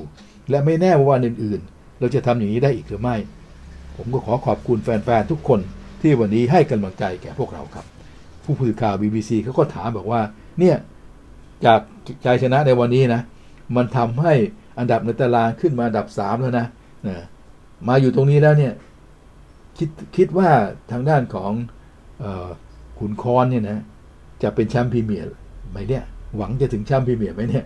[0.50, 3.16] และไม่แน่ว่าวันอื่นๆ เราจะทำอย่างนี้ได้อีกหรือไม่
[3.96, 5.60] ผมก็ขอขอบคุณแฟนๆทุกคน
[6.00, 7.84] ที่วันนี้ให้กำลังใจแก่พวกเราครับ
[8.44, 10.20] ผู้สื่อข่าว BBC เขาก็ถามบอกว่า
[10.58, 10.76] เนี่ย
[11.64, 11.80] จาก
[12.22, 13.22] ใจชนะในวันนี้นะ
[13.76, 14.34] มันทำให้
[14.78, 16.66] อันดับในตารางขึ้นมาอันดับสามแล้วนะ
[17.08, 17.16] นะ
[17.88, 18.72] มาอยู่ตรงนี้แล้วเนี่ย
[19.78, 20.50] คิดคิดว่า
[20.90, 21.52] ทางด้านของ
[22.22, 22.24] อ
[22.98, 23.78] ขุนคอนเนี่ยนะ
[24.42, 25.28] จะเป็นแชมป์พรีเมียร์
[25.70, 26.04] ไหมเนี่ย
[26.36, 27.64] หวังจะถึงแชมป์พรีเมียร์ไหมเนี่ย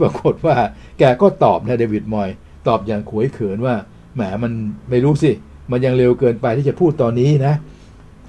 [0.00, 0.56] ปรากฏว่า
[0.98, 2.28] แกก็ตอบนะเดวิดมอย
[2.68, 3.74] ตอบอย่างขวยเขินว่า
[4.14, 4.52] แหมมัน
[4.90, 5.30] ไม่รู้สิ
[5.70, 7.54] มันยังเร็วเกินไปที่จะพูดตอนนี้นะ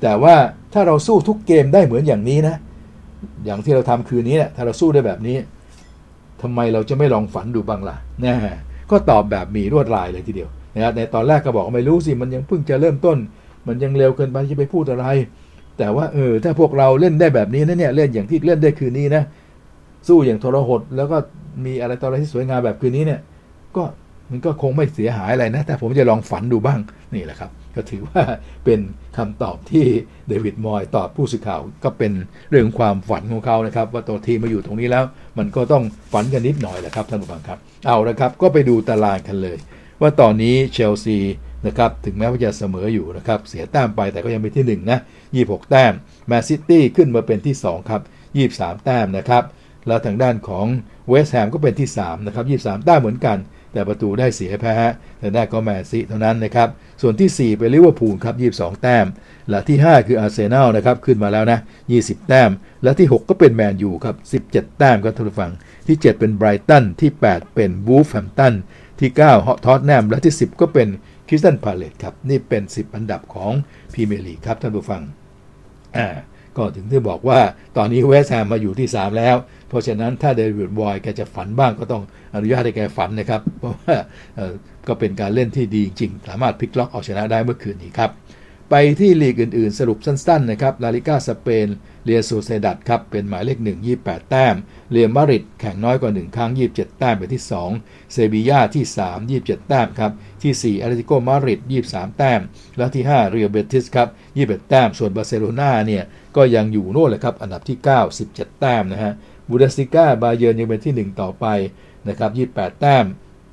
[0.02, 0.36] แต่ว่า
[0.74, 2.56] ถ้าเราสู้ทุกเกมได้เหมือนอย่างนี้นะ
[3.46, 5.38] อย่างที่เราทำคืนนี้เนี่ยถ้าเราสู้ได้แบบนี้
[6.46, 8.36] ทำไมเราจะไม่ลองฝันดูบ้างล่ะนะ
[8.92, 13.18] ก็ตอบแบบมีรวดลายเลยทีเดียวนะครับในตอนแรกก็บอกไม่รู้สิมันยังเพิ่งจะเริ่มต้น
[13.68, 15.06] มันยังเร็วเกินไปจะไปพูดอะไร
[15.78, 19.24] แต่ว่าเออถ้าพวกเราเล่นได้แบบนี้นะเนี่ยเล่นอย่างที่เล่นได้คืนนี้นะ
[20.08, 21.18] สู้อย่างทรหดแล้วก็
[21.66, 23.20] มีอะไรต่ออะไรที่สวยงามแบบคืนนี้เนี่ย
[23.76, 23.84] ก็
[24.30, 26.80] มันก็คงไม่เสียหายอะไรนะ แต่ผมจะลองฝันดูบ้าง
[27.16, 28.24] นี่แหละครับ ก็ถือว่า
[28.66, 28.80] เป็น
[29.18, 29.86] คำตอบที่
[30.28, 32.12] เดวิดมอยส์ตอบผู้สื่อข่าวก็เป็น
[32.50, 35.04] เรื่องความฝันของเขานะครับ ว่าตัวทีมมาอยู่ตรงนี้แล้ว
[35.38, 39.58] มันก็ต้องฝันกันนิดหน่อยแหละครับท่านผู้ฟังครับ เอาละครับ ก็ไปดูตารางกันเลย
[40.02, 41.18] ว่าตอนนี้เชลซี
[41.68, 45.00] นะครับถึงแม้ว่าจะเสมออยู่นะครับ เสียแต้มไปแต่ก็ยังเป็นที่1นะ
[45.36, 45.94] 26 แต้ม
[46.28, 48.02] แมนซิตี้ขึ้นมาเป็นที่ 2 ครับ
[48.44, 49.44] 23 แต้มนะครับ
[49.88, 50.66] แล้วทางด้านของ
[51.10, 53.38] เวสต์แฮมก็เป็นที่3นะครับ23 แต้มเหมือนกัน
[53.76, 54.76] แต่ประตูได้เสียแพ้
[55.20, 56.70] แต่ได้ก็แมนซีเท่านั้นนะครับ
[57.02, 59.06] ส่วนที่ 4 เป็นลิเวอร์พูลครับ22 แต้ม
[59.50, 61.60] และที่ 5 คืออาร์เซนอลนะครับขึ้นมาแล้วนะ
[61.94, 62.52] 20 แต้ม
[62.84, 65.52] และที่ 6 ก็เป็นแมนยูครับ 17 แต้มครับท่านผู้ฟัง
[65.88, 68.54] ที่ 7 เป็นไบรตัน ที่ 8 เป็นวูล์ฟแฮมป์ตัน
[69.00, 70.88] ที่9ฮอตทอตแนม และที่ 10 ก็เป็น
[71.28, 73.52] คริสตัลพาเลซครับ นี่เป็น 10 อันดับของ
[73.94, 75.02] พรีเมียร์ลีกครับท่านผู้ฟัง
[75.98, 76.08] อ่า
[76.58, 77.40] ก็ถึงที่บอกว่า
[77.78, 79.36] ตอนนี้เวสต์แฮมมาอยู่ที่ 3 แล้ว
[79.70, 82.04] เพราะฉะนั้นถ้าเดวิด มอยส์แกจะฝันบ้างก็ต้อง
[82.36, 83.96] อนุญาตให้แกฝันนะครับ เพราะว่า
[84.88, 88.12] ก็เป็นการเล่นที่ดีจริง สามารถพลิกล็อกเอาชนะได้เมื่อคืนนี้ครับ
[88.72, 91.68] ไปที่ลีกอื่นๆ สรุปสั้นๆนะครับลาลีกาสเปน
[92.06, 94.56] เรอัล โซเซียดาดครับ เป็นหมายเลข 1 28 แต้ม
[94.92, 97.44] เรอัล มาดริดแข่งน้อยกว่า 1 ครั้ง 27 แต้มเป็นที่
[97.78, 100.12] 2 เซบียาที่ 3 27 แต้มครับ
[100.44, 102.42] ที่ 4 แอตเลติโกมาดริด 23 แต้ม
[102.78, 106.04] และที่ 5 เรอัล เบติสครับ 21 แต้ม ส่วนบาร์เซโลนาเนี่ย
[106.36, 109.14] ก็ยังอยู่โน่นเลยครับอันดับที่ 9 17 แต้มนะฮะ
[109.50, 111.46] บุนเดสลีกาบาเยิร์นยังเป็นที่ 1 ต่อไป
[112.08, 113.06] นะครับ28 แต้ม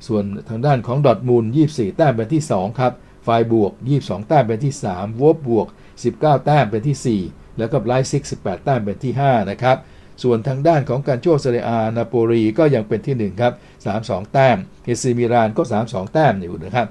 [0.07, 2.93] ส่วนทางด้านของดอร์ทมุนด์ 24 แต้มเป็นที่ 2 ครับ
[3.25, 5.67] ไฟรบวร์ก 22 แต้มเป็นที่ 3โวล์ฟสบวร์ก
[6.07, 9.77] 19 แต้มเป็นที่ 4 แล้วก็ไลป์ซิก18 แต้มเป็นที่ 5 นะครับ
[10.23, 13.53] ส่วนทางด้านของกัลโช่ เซเรียอา นาโปลีก็ยังเป็นที่ 1 ครับ
[13.93, 16.87] 32 แต้มเอซีมิลานก็ 32 แต้มอยู่นะครับ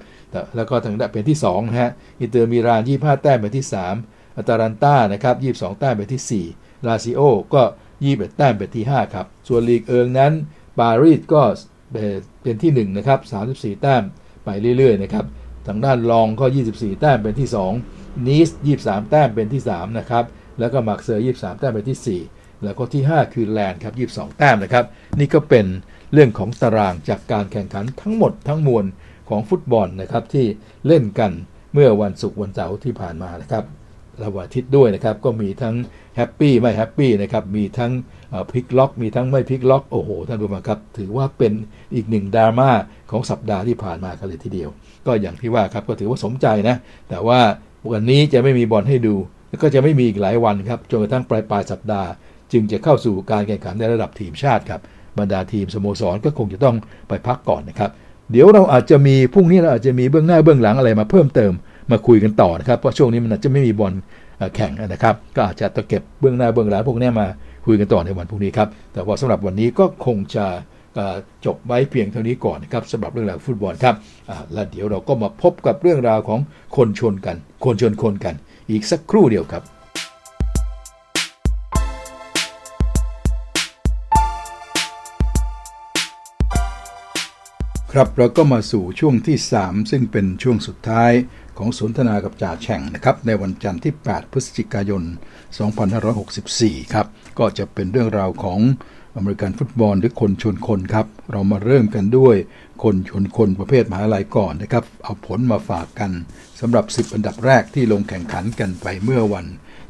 [0.55, 7.21] แล้วก็ทางด้านเป็นที่2นะฮะอินเตอร์มิลาน 25 แต้มเป็นที่ 3 อตาลันตานะครับ22 แต้มเป็นที่ 4 ลาซิโอ
[7.53, 7.63] ก็
[7.99, 10.34] 21แต้มเป็นที่ 5 ครับ ส่วนลีกเอิงนั้น
[10.79, 11.41] ปารีสก็
[12.43, 13.19] เป็นที่ 1 นะครับ
[13.51, 14.03] 34 แต้ม
[14.45, 15.25] ไปเรื่อยๆ นะครับ
[15.67, 17.49] ทางด้านลองส์ก็ 24 แต้มเป็นที่
[17.88, 20.25] 2 นีส 23 แต้มเป็นที่ 3 นะครับ
[20.59, 24.86] แล้วก็มาร์กเซย 23 แต้มเป็นที่ 4 แล้วก็ที่ 5 คือแรนส์ครับ 22 แต้มนะครับ
[25.19, 25.65] นี่ก็เป็น
[26.13, 28.86] เรื่องของตารางจากการแข่งขันทั้งหมดทั้งมวล
[29.29, 30.45] ของฟุตบอลนะครับที่
[30.88, 31.32] เล่นกัน
[31.73, 33.63] เมื่อวันศุกร์วันเสาร์ที่ผ่านมานะครับ
[34.22, 35.76] และวันอาทิตย์ด้วยนะครับ ก็มีทั้ง
[36.15, 37.91] แฮปปี้ไม่แฮปปี้นะครับ มีทั้ง
[38.51, 41.53] พลิกล็อก มีทั้งไม่พลิกล็อก โอ้โห ท่านผู้ชมครับ ถือว่าเป็น
[41.95, 42.69] อีกหนึ่งดราม่า
[43.11, 44.69] ของสัปดาห์ที่ผ่านมากันเลยทีเดียว
[45.05, 46.76] ก็อย่างที่ว่าครับ ก็ถือว่าสมใจนะ
[47.09, 47.39] แต่ว่า
[47.91, 49.15] วันนี้จะไม่มีบอลให้ดู
[49.49, 52.09] แล้วก็จะไม่มีอีกหลายวันครับ จนกระทั่งปลายปลายสัปดาห์
[52.51, 54.82] จึงจะเข้าสู่การแข่งขันในระดับทีมชาติครับ
[55.19, 56.76] บรรดาทีมสโมสรก็คงจะต้อง
[57.07, 57.91] ไปพักก่อนนะครับ
[58.32, 61.53] เดี๋ยวเราอาจจะมีพรุ่งนี้เราอาจจะมีเบื้องหน้าเบื้องหลังอะไรมาเพิ่มเติม
[61.91, 63.93] มาคุยกันต่อนะครับเพราะช่วงนี้มันอาจจะไม่มีบอล
[64.55, 67.27] แข่งนะครับ ก็อาจจะตะเก็บเบื้องหน้าเบื้องหลังพวกนี้มา
[67.65, 70.45] คุยกันต่อในวันพรุ่งนี้ครับ แต่ว่าสำหรับวันนี้ก็คงจะ
[71.45, 73.95] จบไว้เพียงเท่านี้ก่อนนะครับสำหรับเรื่องราวฟุตบอลครับ
[74.53, 76.39] แล้วเดี๋ยวเราก็มาพบกับเรื่องราวของ
[76.77, 78.36] คนชนกัน คนชนคนกัน
[78.69, 79.63] อีกสักครู่เดียวครับ
[87.95, 91.11] ครับเราก็มาสู่ช่วงที่ 3 ซึ่งเป็นช่วงสุดท้าย
[91.57, 95.03] ของสนทนากับจ่าแช่งนะครับในวันจันทร์ที่ 8 พฤศจิกายน
[95.97, 97.07] 2564 ครับ
[97.39, 98.59] ก็จะเป็นเรื่องราวของ
[99.15, 102.35] อเมริกันฟุตบอลหรือคนชนคนครับ เรามาเริ่มกันด้วย
[102.83, 106.11] คนชนคนประเภทมหาลัยก่อนนะครับ เอาผลมาฝากกัน
[106.59, 109.45] สำหรับ 10 อันดับแรกที่ลงแข่งขันกันไปเมื่อวัน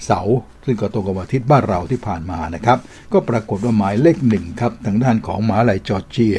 [0.05, 0.35] เสาร์
[0.65, 2.79] ซึ่งก็ตรงกับวันอาทิตย์บ้านเราที่ผ่านมานะครับ
[3.13, 6.37] ก็ปรากฏว่าหมายเลขหนึ่งครับ ทางด้านของมหาลัยจอร์เจีย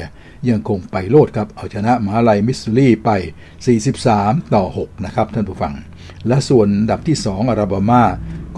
[0.50, 3.10] ยังคงไปโลดครับ เอาชนะมหาลัยมิสซูรีไป
[3.80, 5.74] 43 ต่อ 6 นะครับท่านผู้ฟัง
[6.28, 8.02] และส่วนอันดับที่ 2 อาราบามา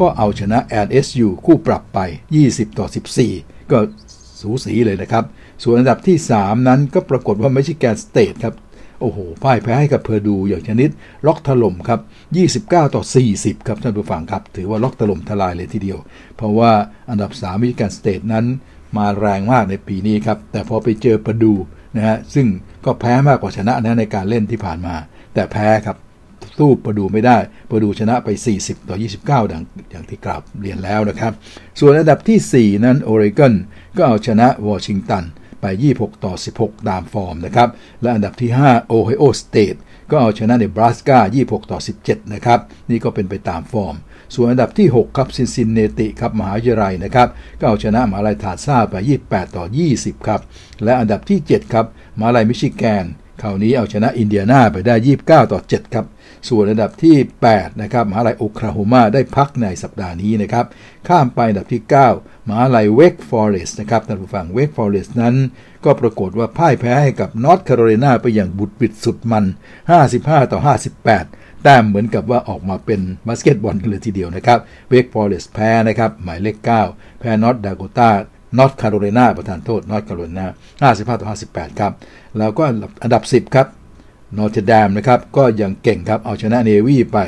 [0.01, 1.99] ก็เอาชนะ LSU คู่ปรับไป
[2.39, 2.87] 20 ต่อ
[3.29, 3.79] 14 ก็
[4.41, 5.25] สูสีเลยนะครับ
[5.63, 8.55] ส่วนอันดับที่ 3 นั้นก็ปรากฏว่าไม่ใช่แกนสเตทครับ
[9.01, 10.91] โอ้โห พ่ายแพ้ให้กับเพอร์ดูอย่างชนิด
[11.27, 12.01] ล็อกถล่มครับ
[12.61, 13.03] 29 ต่อ
[13.35, 15.99] 40 ครับท่านผู้ฟังครับ ถือว่าล็อกถล่มทลายเลยทีเดียว
[16.37, 16.71] เพราะว่า
[17.11, 18.45] อันดับ3มิชิแกนสเตทนั้น
[18.97, 21.53] มาแรงมากในปีนี้ครับ แต่พอไปเจอเพอร์ดู
[21.97, 22.47] นะฮะซึ่ง
[22.85, 24.95] ก็แพ้มากกว่าชนะนะในการเล่นที่ผ่านมา
[25.35, 25.97] แต่แพ้ครับ
[26.59, 27.39] สู้เพอร์ดูไม่ได้
[27.71, 28.29] เพอร์ดูชนะไป
[28.59, 28.97] 40 ต่อ
[29.45, 31.33] 29 ดังอย่างที่กราบเรียนแล้วนะครับ
[31.81, 33.55] ส่วนอันดับที่ 4 นั้นโอเรกอน
[33.97, 35.25] ก็เอาชนะวอชิงตัน
[35.61, 35.67] ไป
[35.97, 37.69] 26 ต่อ 16 ตามฟอร์มนะครับ
[38.03, 39.79] และอันดับที่5 Ohio State
[40.11, 43.95] ก็เอาชนะเนบราสกา26 ต่อ 17 นะครับ นี่ก็เป็นไปตามฟอร์ม
[44.35, 48.95] ส่วนอันดับที่ 6 ครับซินซินเนติครับมหาวิทยาลัยนะครับก็เอาชนะมหาลัยทัลซาไป
[49.27, 49.65] 28 ต่อ
[49.97, 50.41] 20 ครับ
[50.85, 51.87] และอันดับที่ 7 ครับ
[52.19, 53.07] มหาลัยมิชิแกน
[53.43, 54.95] คราวนี้เอาชนะอินเดียนาไปได้
[55.25, 56.07] 29 ต่อ 7 ครับ
[56.49, 57.17] ส่วนอันดับที่
[57.51, 60.67] 8 นะครับมหาลัยโอคลาโฮมาได้พักในสัปดาห์นี้นะครับ
[61.09, 61.83] ข้ามไปอันดับที่
[62.17, 65.35] 9มหาลัยเวกฟอเรสต์นะครับท่านผู้ฟังเวกฟอเรสต์นั้น
[65.85, 69.45] ก็ปรากฏว่าพ่ายแพ้ให้กับนอร์ทแคโรไลนาไปอย่างหวุดหวิดสุดมัน
[69.99, 70.59] 55 ต่อ
[71.05, 74.59] 58 แต้มเหมือนกับว่าออกมาเป็นบาสเกตบอลกันเลยทีเดียวนะครับ
[74.89, 76.57] เวกฟอเรสต์แพ้นะครับ หมายเลข
[76.89, 78.11] 9 แพ้นอร์ทดาโกตา
[78.59, 80.47] นอร์ทแคโรไลนาประทานโทษนอร์ทแคโรไลนา
[80.91, 81.93] 55ต่อ58 ครับ
[82.39, 82.63] แล้วก็
[83.03, 83.67] อันดับ 10 ครับ
[84.39, 87.19] นอเทรอดามนะครับ ก็ยังเก่งครับ เอาชนะเนวีไป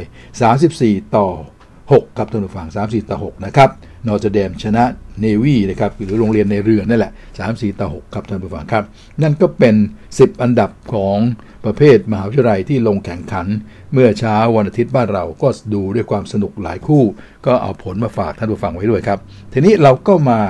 [0.53, 1.27] 34 ต่อ
[1.75, 3.71] 6 ครับท่านผู้ฟัง 34 ต่อ 6 นะครับ
[4.07, 4.85] นอร์ทแดมชนะ
[5.21, 7.13] เนวีนะครับ หรือโรงเรียนในเรือนั่นแหละ
[7.47, 8.85] 34 ต่อ 6 ครับท่านผู้ฟังครับ
[9.23, 9.75] นั่นก็เป็น
[10.11, 11.19] 10 อันดับของ
[11.67, 13.47] ประเภทมหาวิทยาลัยที่ลงแข่งขัน
[13.93, 17.03] เมื่อเช้าวันอาทิตย์บ้านเราก็ดูด้วยความสนุกหลายคู่
[17.47, 19.19] ก็เอาผลมาฝากท่านผู้ฟังไว้ด้วยครับ
[19.53, 20.41] ทีนี้เราก็มา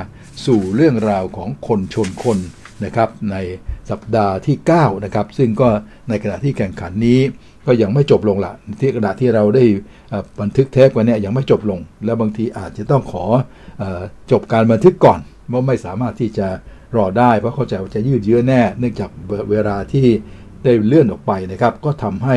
[0.46, 2.38] สู่เรื่องราวของคนชนคน
[2.84, 3.36] นะครับใน
[3.90, 5.68] สัปดาห์ที่9นะครับซึ่งก็
[6.08, 7.20] ในขณะที่แข่งขันนี้
[7.66, 9.64] ก็ยังไม่จบลงละที่ขณะดาษที่เราได้
[10.40, 13.24] บันทึกเทปกันเนี่ยยังไม่จบลง แล้วบางทีอาจจะต้องขอ
[13.82, 13.84] อ
[14.30, 16.48] จบการบันทึกก่อนเพราะไม่สามารถที่จะ
[16.96, 19.10] รอได้เพราะเข้าใจว่าจะยืดเยื้อแน่ เนื่องจาก
[19.50, 20.06] เวลาที่
[20.66, 22.36] ได้เลื่อนออกไปนะครับ ก็ทำให้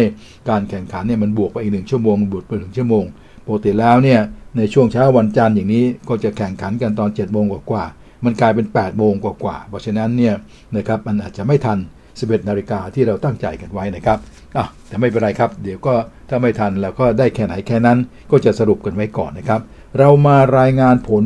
[0.49, 3.03] การแข่งขันเนี่ยมันบวกไปอีกหนึ่งชั่วโมงบวกไปหนึ่งชั่วโมง
[3.45, 4.19] ปกติแล้วเนี่ย
[4.57, 7.85] ในช่วงเช้าวันจันทร์อย่างนี้ก็จะแข่งขันกันตอน7จ็ดโมงกว่า
[8.25, 10.33] มันกลายเป็น8โมงกว่าๆเพราะฉะนั้นเนี่ย
[10.77, 11.77] นะครับมันอาจจะไม่ทัน
[12.13, 14.17] 11นาฬิกาที่เราตั้งใจกันไว้นะครับ
[14.57, 15.93] อะแต่ไม่เป็นไรครับ เดี๋ยวก็
[16.29, 17.97] ถ้าไม่ทันเราก็ได้แค่ไหนแค่นั้น
[18.31, 19.61] ก็จะสรุปกันไว้ก่อนนะครับ
[19.99, 21.23] เรามารายงานผล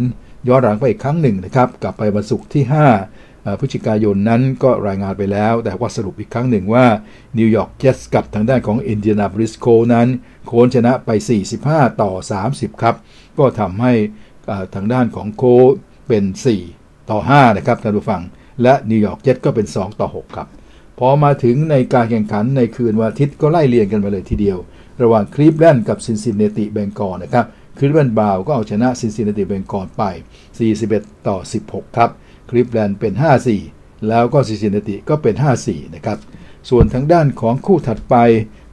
[0.48, 2.64] ย้อนหลังไปอีกครั้งหนึ่งนะครับ กลับไปวันศุกร์ที่
[3.04, 6.86] 5 พฤศจิกายนนั้นก็รายงานไปแล้ว แต่ว่าสรุปอีกครั้งหนึ่งว่า
[7.38, 10.08] นิวยอร์กเจ็ตส์กับทางด้านของอินเดียนาโพลิสโคลต์นั้น
[10.48, 11.10] โคลต์ชนะไป
[11.52, 12.12] 45 ต่อ
[12.48, 12.96] 30 ครับ
[13.38, 13.94] ก็ทำให้
[14.76, 15.44] ทางด้านของโค
[16.08, 16.24] เป็น
[16.68, 18.22] 4 ต่อ 5 นะครับท่านผู้ฟัง
[18.64, 20.48] และนิวยอร์กเจ็ตก็เป็น 2 ต่อ 6 ครับ
[21.00, 24.58] พอมาถึงในการแข่งขันในคืนวันอาทิตย์ก็ไล่เรียงกันไปเลยทีเดียว
[25.02, 27.46] ระหว่างคลีฟแลนด์กับซินซินเนติเบงกอลนะครับ
[27.78, 30.04] คลีฟแลนด์บราวน์ก็เอาชนะซินซินเนติเบงกอลไป
[30.68, 31.38] 41 ต่อ
[31.68, 32.10] 16 ครับ
[32.56, 33.14] คลีฟแลนด์เป็น
[33.60, 35.36] 5-4 แล้วก็ซินซินเนติก็เป็น
[35.66, 36.18] 5-4 นะครับ
[36.70, 38.16] ส่วนทางด้านของคู่ถัดไป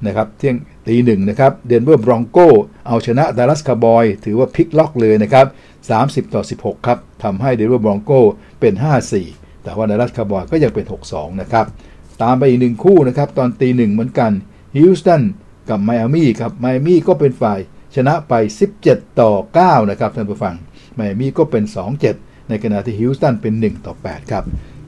[0.07, 0.57] นะครับเที่ยง
[0.89, 2.39] ตีหนึ่งนะครับเดนเวอร์บรองโก
[2.87, 5.47] เอาชนะดัลลัสคาวบอยถือว่าพลิกล็อกเลยนะครับ
[5.91, 8.13] 30 ต่อ 16 ครับทำให้เดนเวอร์บรองโก
[8.61, 8.75] เป็น
[9.19, 11.67] 5-4 แต่ว่าดัลลัสคาวบอยก็ยังเป็น 6-2 นะครับ
[12.23, 14.33] ตามไปอีกหนึ่งคู่นะครับ ตอนตีหนึ่งเหมือนกัน
[14.77, 15.23] ฮิวสตัน
[15.69, 17.59] กับไมอามี่ครับไมอามี่ก็เป็นฝ่าย
[17.97, 18.35] ชนะไป
[18.79, 20.55] 17 ต่อ 9 นะครับท่านผู้ฟัง
[20.95, 21.65] ไมอามี่ก็เป็น
[21.99, 24.45] 2-7 ในขณะที่ฮิวสตันเป็น 1 ต่อ 8 ครับ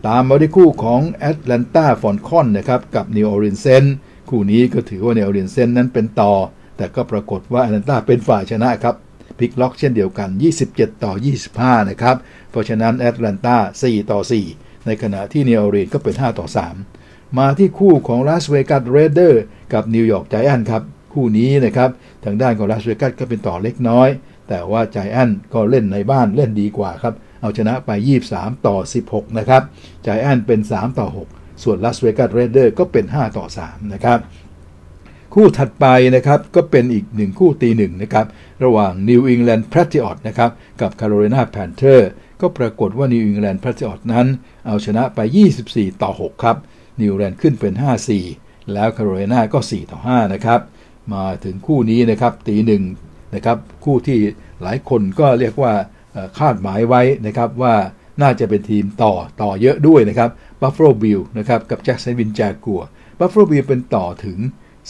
[0.06, 3.84] ตามมาด้วยคู่ของแอตแลนตาฟอลคอนนะครับกับนิวออร์ลีนเซนต์
[4.30, 6.32] คู่นี้ก็ถือว่านิวออร์ลีนเซนต์นั้นเป็นต่อ
[6.76, 8.94] แต่ก็ปรากฏว่าแอตแลนตาเป็นฝ่ายชนะครับ
[9.38, 10.28] พลิกล็อกเช่นเดียวกัน
[10.66, 11.12] 27 ต่อ
[11.50, 12.16] 25 นะครับ
[12.50, 14.20] เพราะฉะนั้นแอตแลนตา4 ต่อ
[14.54, 16.46] 4 ในขณะที่นิวออร์ลีนก็เป็น 5 ต่อ
[16.92, 19.42] 3 มาที่คู่ของลาสเวกัสเรเดอร์
[19.72, 20.82] กับนิวยอร์กไจแอนท์ครับ
[21.12, 21.90] คู่นี้นะครับ
[22.24, 24.08] ทางด้านของลาสเวกัสก็เป็นต่อเล็กน้อย
[24.48, 27.90] แต่ว่าไจแอนท์ก็เล่นในบ้านเล่นดีกว่าครับ เอาชนะไป
[28.28, 28.76] 23 ต่อ
[29.09, 29.62] 16 นะครับ
[30.03, 34.18] ไจแอนเป็น 3 ต่อ 6 ส่วน Las Vegas Raiders ก็เป็น 5 ต่อ 3 นะครับ
[35.34, 35.86] คู่ถัดไป
[36.16, 38.26] นะครับ ก็เป็นอีกหนึ่งคู่ตีหนึ่งนะครับ
[38.64, 42.01] ระหว่าง New England Patriots นะครับ กับ Carolina Panther
[42.40, 44.26] ก็ปรากฏว่า New England Patriots นั้น
[44.66, 45.18] เอาชนะไป
[45.61, 46.57] 24 ต่อ 6 ครับ
[47.01, 47.74] New England ขึ้นเป็น
[48.22, 50.61] 5-4 แล้ว Carolina ก็ 4 ต่อ 5 นะครับ
[51.14, 52.82] มาถึงคู่นี้นะครับตีหนึ่ง
[53.34, 54.18] นะครับ คู่ที่
[54.62, 55.72] หลายคนก็เรียกว่า
[56.38, 57.74] คาดหมายไว้นะครับว่า
[58.22, 62.82] น่าจะเป็นทีมต่อต่อเยอะด้วยนะครับบัฟฟาโลบิลนะครับกับแจ็คสันวิลล์จากัวร์
[63.18, 64.38] บัฟฟาโลบิลเป็นต่อถึง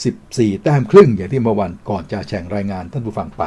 [0.05, 3.43] 14 แต้มครึ่งอย่างที่เมื่อวันก่อนจะแข่งรายงานท่านผู้ฟังไป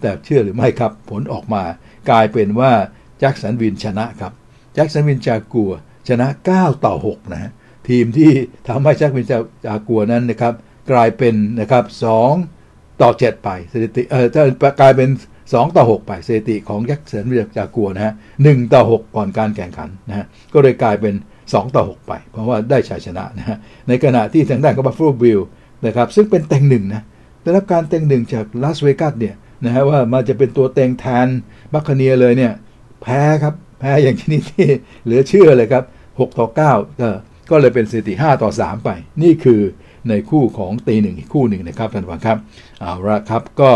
[0.00, 1.62] แต่เชื่อหรือไม่ครับผลออกมา
[2.10, 2.72] กลายเป็นว่า
[3.18, 4.32] แจ็คสันวิลล์ชนะครับ
[4.74, 5.72] แจ็คสันวิลล์จากัวร์
[6.08, 7.52] ชนะ 9 ต่อ 6 นะ
[7.88, 8.30] ทีมที่
[8.68, 10.54] ทำให้แจ็คสันวิลล์จากัวร์นั้นนะครับ
[10.90, 11.84] กลายเป็นนะครับ
[12.42, 14.26] 2ต่อ 7 ไปสถิติเออ
[14.80, 15.08] กลายเป็น
[15.50, 23.56] 2 ต่อ 6 ไปสถิติของยักษ์เสือจากัวร์นะฮะ1ต่อ 6 ก่อนการแข่งขันนะฮะก็เลยกลายเป็น 2 ต่อ 6 ไป เพราะว่าได้ชัยชนะนะฮะ
[23.88, 25.40] ในขณะที่ทางด้านของบัฟฟาโลบิล
[25.86, 27.02] นะครับซึ่งเป็นเต็งหนึ่งนะ
[27.42, 29.34] ได้รับการเต็งหนึ่งจากลาสเวกัสเนี่ย
[29.64, 31.26] นะฮะว่ามาจะเป็นตัวเต็งแทมปาเบย์
[31.72, 32.52] บัคคาเนียร์เลยเนี่ย
[33.02, 34.66] แพ้ครับแพ้อย่างชนิดที่
[35.04, 37.08] เหลือเชื่อเลยครับ 6 ต่อ 9ก็
[37.50, 38.90] ก็เลยเป็นสถิติ 5 ต่อ 3 ไป
[39.22, 39.60] นี่คือ
[40.08, 42.38] ในคู่ของตีหนึ่งอีกคู่หนึ่งนะครับท่านผู้ชมครับ
[42.80, 43.70] เอาละครับก็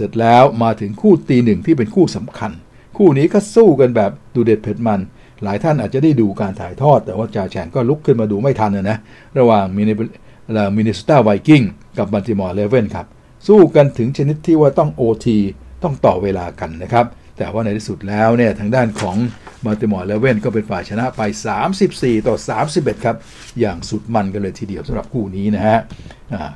[0.00, 2.52] เสร็จแล้วมาถึงคู่ตีหนึ่งที่เป็นคู่สำคัญ
[2.96, 5.00] คู่นี้ก็สู้กันแบบดูเด็ดเผ็ดมัน
[5.42, 8.98] หลายท่านอาจจะได้ดูการถ่ายทอด แต่ว่าจ่าแฉ่งก็ลุกขึ้นมาดูไม่ทันนะ
[9.38, 11.62] ระหว่างมินนิโซตาไวกิ้ง
[11.98, 13.06] กับบัลติมอร์เรเว่นครับ
[13.48, 15.26] สู้กันถึงชนิดที่ว่าต้อง OT
[15.82, 17.06] ต้องต่อเวลากันนะครับ
[17.38, 19.16] แต่ว่าในที่สุดแล้วเนี่ยทางด้านของ
[19.66, 21.20] บัลติมอร์เรเว่นก็เป็นฝ่ายชนะไป
[21.74, 22.36] 34 ต่อ
[22.70, 23.16] 31 ครับ
[23.60, 25.78] อย่างสุดมันกันเลยทีเดียวสำหรับคู่นี้นะฮะ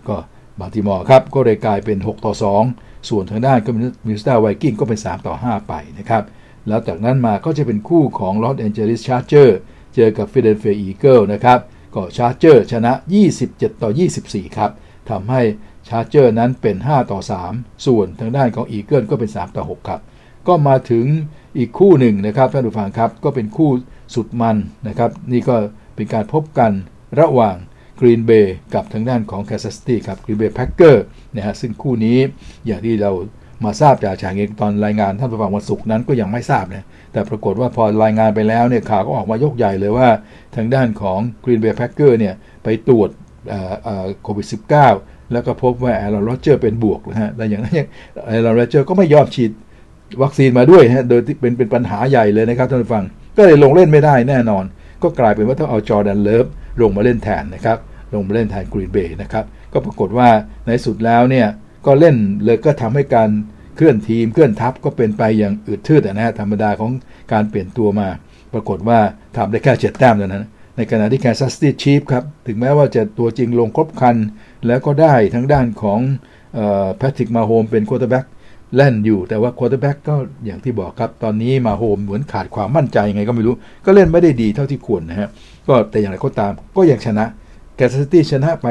[0.08, 0.16] ก็
[0.60, 2.32] บัลติมอร์ครับก็เลยกลายเป็น 6 ต่อ
[2.68, 3.80] 2 ส่วนทางด้านก็มิ
[4.12, 6.22] นนิโซตาไวกิ้งก็เป็น 3 ต่อ 5 ไปนะครับ
[6.68, 9.58] แล้วจากนั้นมาก็จะเป็นคู่ของลอสแอนเจลิสชาร์เจอร์
[9.94, 11.58] เจอกับฟิลาเดลเฟียอีเกิลนะครับ
[11.94, 12.92] ก็ชาร์เจอร์ชนะ
[13.36, 13.90] 27 ต่อ
[14.22, 14.70] 24 ครับ
[15.10, 15.42] ทำให้
[15.88, 17.20] ชาร์เจอร์นั้นเป็น 5 ต่อ
[17.52, 20.00] 3 ส่วนทางด้านของอีเกิลก็เป็น 3 ต่อ 6 ครับ
[20.48, 21.06] ก็มาถึง
[21.58, 23.70] อีกคู่หนึ่งนะครับท่านผู้ฟังครับก็เป็นคู่
[24.14, 24.56] สุดมัน
[24.88, 25.56] นะครับ นี่ก็
[25.96, 26.72] เป็นการพบกัน
[27.20, 27.56] ระหว่าง
[28.00, 31.04] กรีนเบย์กับทางด้านของแคนซัสซิตี้ครับกรีนเบย์แพ็คเกอร์
[31.36, 32.18] นะฮะซึ่งคู่นี้
[32.66, 33.10] อย่างที่เรา
[33.64, 40.08] มาทราบจ่าแฉ่งเองตอนรายงานท่านผู้ฟังวันศุกร์นั้นก็ยังไม่ทราบนะแต่ปรากฏว่าพอรายงานไปแล้วเนี่ยข่าวก็ออกมายกใหญ่เลยว่า
[40.56, 42.34] ทางด้านของ Green Bay Packer เนี่ย
[42.64, 43.10] ไปตรวจ
[44.22, 44.46] โควิด
[44.88, 47.74] -19 แล้วก็พบว่าแอรอนรอดเจอร์เป็นบวกนะฮะแต่อย่างนั้น
[48.28, 49.50] แอรอนรอดเจอร์ก็ไม่ยอมฉีด
[50.22, 53.04] วัคซีนมาด้วยฮะโดยที่เป็นเป็นปัญหาใหญ่เลยนะครับท่านผู้ฟัง
[53.36, 54.64] ก็เลยลงเล่นไม่ได้แน่นอน
[55.02, 56.46] ก็กลายเป็นว่าต้องเอาจอร์แดนเลิฟ
[56.80, 57.78] ลงมาเล่นแทนนะครับ
[58.14, 60.28] ลงมาเล่นแทนกรีนเบย์นะครับ ก็ปรากฏว่า
[60.66, 61.46] ในสุดแล้วเนี่ย
[61.86, 63.30] ก็เล่นเลยก็ทำให้การ
[63.76, 66.90] เคลื่อนทีมเคลื่อนทัพก็เป็นไปอย่างอืดชืดนะฮะธรรมดาของ
[67.32, 68.08] การเปลี่ยนตัวมา
[68.52, 68.98] ปรากฏว่า
[69.36, 70.44] ทำได้แค่เจ็ดแต้มเท่านั้น
[70.76, 74.16] ในขณะที่แคนซัสซิตี้ชีฟครับถึงแม้ว่าจะตัวจริงลงครบครัน
[74.66, 76.00] แล้วก็ได้ทั้งด้านของ
[76.96, 78.24] แพทริกมาโฮมเป็น quarterback
[78.76, 80.14] เล่นอยู่แต่ว่า quarterback ก็
[80.44, 83.54] อย่างที่บอกครับ ตอนนี้มาโฮมเหมือนขาดความมั่นใจยังไงก็ไม่รู้
[83.86, 85.28] ก็เล่นไม่ได้ดีเท่าที่ควรนะฮะ
[85.68, 87.24] ก็แต่อย่างไรก็ตามก็ยังชนะ
[87.76, 88.66] แคนซัสซิตี้ชนะไป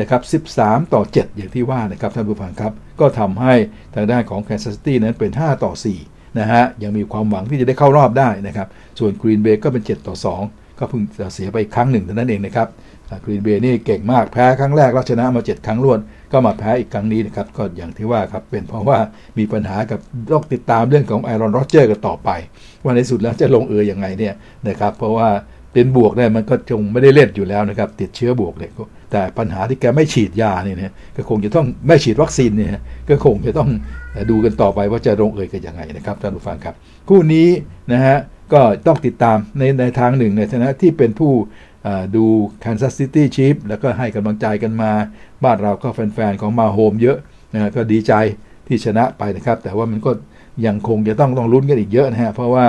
[0.00, 3.54] นะครับ 13 ต่อ 7 อย่างที่ว่านะครับท่านผู้ฟังครับ ก็ทำให้
[3.94, 5.72] ทางด้านของแคนซัสซิตี้นั้นเป็น 5 ต่อ
[6.06, 8.68] 4 นะฮะ ยังมีความหวังที่จะได้เข้ารอบได้นะครับ
[8.98, 10.14] ส่วนกรีนเบย์ก็เป็น 7 ต่อ
[10.48, 11.02] 2 ก็เพิ่ง
[11.34, 12.68] เสียไปครั้งหนึ่งเท่านั้นเองนะครับ
[13.24, 16.00] กรีนเบย์นี่เก่งมากแพ้ครั้งแรกแล้วชนะมา 7 ครั้งรวด
[16.32, 18.98] ก็มาแพ้อีกครั้งนี้นะครับ ก็อย่างที่ว่าครับ เป็นเพราะว่า
[19.38, 20.00] มีปัญหากับ
[20.32, 22.30] ต้องติดตามเรื่องของแอรอนรอดเจอร์กันต่อไป
[22.82, 24.34] ว่าในสุดแล้วจะลงเอยยังไงเนี่ย
[24.68, 25.28] นะครับ เพราะว่า
[25.74, 28.70] เป็นบวกเนี่ยมันก็คงไม่ได้เล่นอยู่แล้วนะครับ ติดเชื้อบวกเลย
[29.12, 32.70] แต่ปัญหาที่แกไม่ฉีดยาเนี่ยนะก็คงจะต้องไม่ฉีดวัคซีนเนี่ย
[33.08, 33.68] ก็คงจะต้อง
[34.30, 36.74] ดูกันต่อไปว่าจะลงเอยกันยังไงนะครับท่านผู้ฟังครับ
[37.08, 37.48] คู่นี้
[37.92, 38.16] นะฮะ
[38.52, 41.32] ก็ต้องติดตามในในทางหนึ่งในฐานะที่เป็นผู้
[42.16, 42.24] ดู
[42.64, 44.90] Kansas City Chiefs แล้วก็ให้กำลังใจกันมา
[45.44, 47.18] บ้านเราก็แฟนๆ ของมาโฮมเยอะ
[47.54, 48.12] นะก็ดีใจ
[48.66, 50.10] ที่ชนะไปนะครับ แต่ว่ามันก็
[50.66, 52.66] ยังคงจะต้องต้องลุ้นกันอีกเยอะนะฮะ เพราะว่า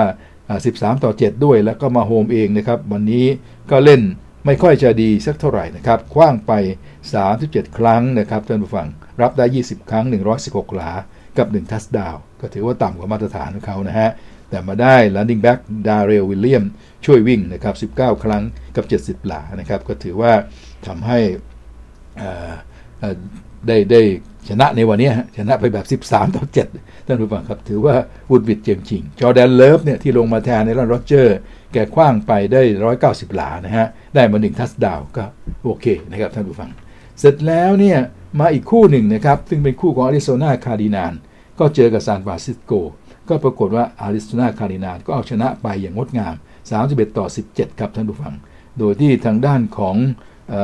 [0.54, 3.26] 13 ต่อ 7 ด้วย แล้วก็มาโฮมเองนะครับ วันนี้
[3.70, 4.02] ก็เล่น
[4.46, 6.52] ไม่ค่อยจะดีสักเท่าไหร่นะครับคว้างไป
[7.14, 8.88] 37 ครั้งนะครับท่านผู้ฟัง
[9.22, 10.04] รับได้ 20 ครั้ง
[10.40, 10.90] 116 หลา
[11.38, 14.10] กับ 1 touchdown ก็ถือว่าต่ำกว่ามาตรฐานของเขานะฮะ
[14.50, 16.64] แต่มาได้ running back ดาเรลวิลเลียม
[17.06, 18.42] ช่วยวิ่งนะครับ 19 ครั้ง
[18.76, 18.84] กับ
[19.16, 20.32] 70 หลา นะครับ ก็ถือว่า
[20.86, 21.18] ทำให้
[23.66, 24.02] ได้ได้
[24.48, 26.44] ชนะในวันนี้ชนะไปแบบ 13 ต่อ
[26.74, 27.94] 7 ท่านผู้ฟังครับ ถือว่า
[28.30, 31.36] หวุดหวิดจริงจริง จอแดนเลิฟเนี่ยที่ลงมาแทนในแอรอนโรเจอร์
[31.72, 32.60] แกขว้างไปได้
[32.98, 35.24] 190 หลานะฮะ ได้มา1 touchdown ก็
[35.64, 36.70] โอเคนะครับท่านผู้ฟัง
[37.18, 37.98] เสร็จแล้วเนี่ย
[38.40, 41.12] มาอีกคู่หนึ่งนะครับ ซึ่งเป็นคู่ของอาริโซนาคาร์ดินาน
[41.58, 42.72] ก็เจอกับซานฟรานซิสโก
[43.28, 46.34] ก็ปรากฏว่าอาริโซนาคาร์ดินานก็เอาชนะไปอย่างงดงาม
[46.76, 48.34] 31 ต่อ 17 ครับท่านผู้ฟัง
[48.78, 49.96] โดยที่ทางด้านของ
[50.52, 50.54] อ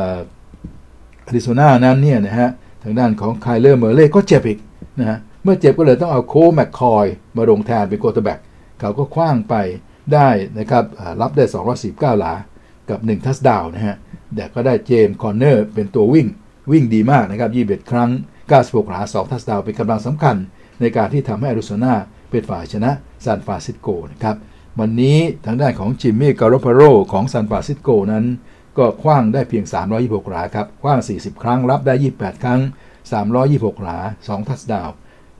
[1.30, 2.51] าริโซนานั้นเนี่ยนะฮะ
[2.84, 4.59] ทางด้านของไคเลอร์เมอร์เรย์ก็เจ็บอีก
[5.01, 8.41] นะฮะ เมื่อเจ็บก็เลยต้องเอาโคลท์แมคคอยมาลงแทนเป็น quarterback
[8.80, 9.55] เขาก็ขว้างไป
[10.14, 10.28] ได้
[10.59, 10.84] นะครับ
[11.20, 11.45] รับได้
[11.82, 12.34] 249หลา
[12.90, 13.97] กับ 1 touchdown นะฮะ
[14.34, 16.28] แต่ก็ได้เจมส์คอนเนอร์เป็นตัววิ่ง
[16.72, 18.11] วิ่งดีมากนะครับ 21 ครั้ง
[18.51, 20.36] 96 หลา 2 touchdown เป็นกำลังสำคัญ
[20.80, 21.95] ในการที่ทำให้อาริโซนา
[22.30, 22.90] เป็นฝ่ายชนะ
[23.24, 24.36] ซานฟรานซิสโกนะครับ
[24.80, 28.24] วันนี้ทางด้านของจิมมี่การอปโปโลของซานฟรานซิสโกนั้น
[28.78, 29.64] ก็ขว้างได้เพียง
[29.99, 32.61] 326 หลาครับขว้าง 40 ครั้ง รับได้ 28 ครั้ง
[33.22, 34.89] 326 หลา 2 touchdown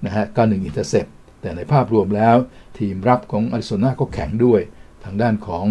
[0.07, 1.07] นะฮะก็1อินเตอร์เซป
[1.41, 2.37] แต่ในภาพรวมแล้ว
[2.79, 4.61] ทีมรับของอาริโซนาก็แข็งด้วย
[5.05, 5.67] ทางด้านของ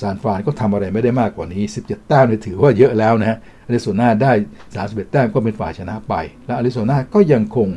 [0.00, 4.32] ซานฟรานก็ทำอะไรไม่ได้มากกว่านี้ 17 แต้มนี่ถือว่าเยอะแล้วนะฮะอาริโซนาได้
[4.72, 6.14] 31 แต้มก็เป็นฝ่ายชนะไป
[6.46, 7.68] และอาริโซนาก็ยังคง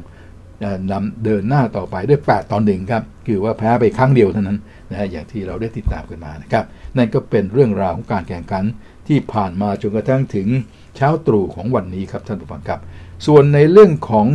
[0.92, 4.58] นำเดินหน้าต่อไปด้วย 8ต่อหนึ่งครับ คือว่าแพ้ไปครั้งเดียวเท่านั้น
[4.90, 6.66] นะฮะอย่างที่เราได้ติดตามกันมานะครับ
[6.98, 8.64] นั่นก็เป็นเรื่องราวของการแข่งขัน
[9.08, 10.48] ที่ผ่านมาจนกระทั่งถึง
[10.96, 12.80] เช้าตรู่ของวันนี้ครับท่านผู้ฟังครับ
[13.28, 14.28] ส่วนในเรื่องของ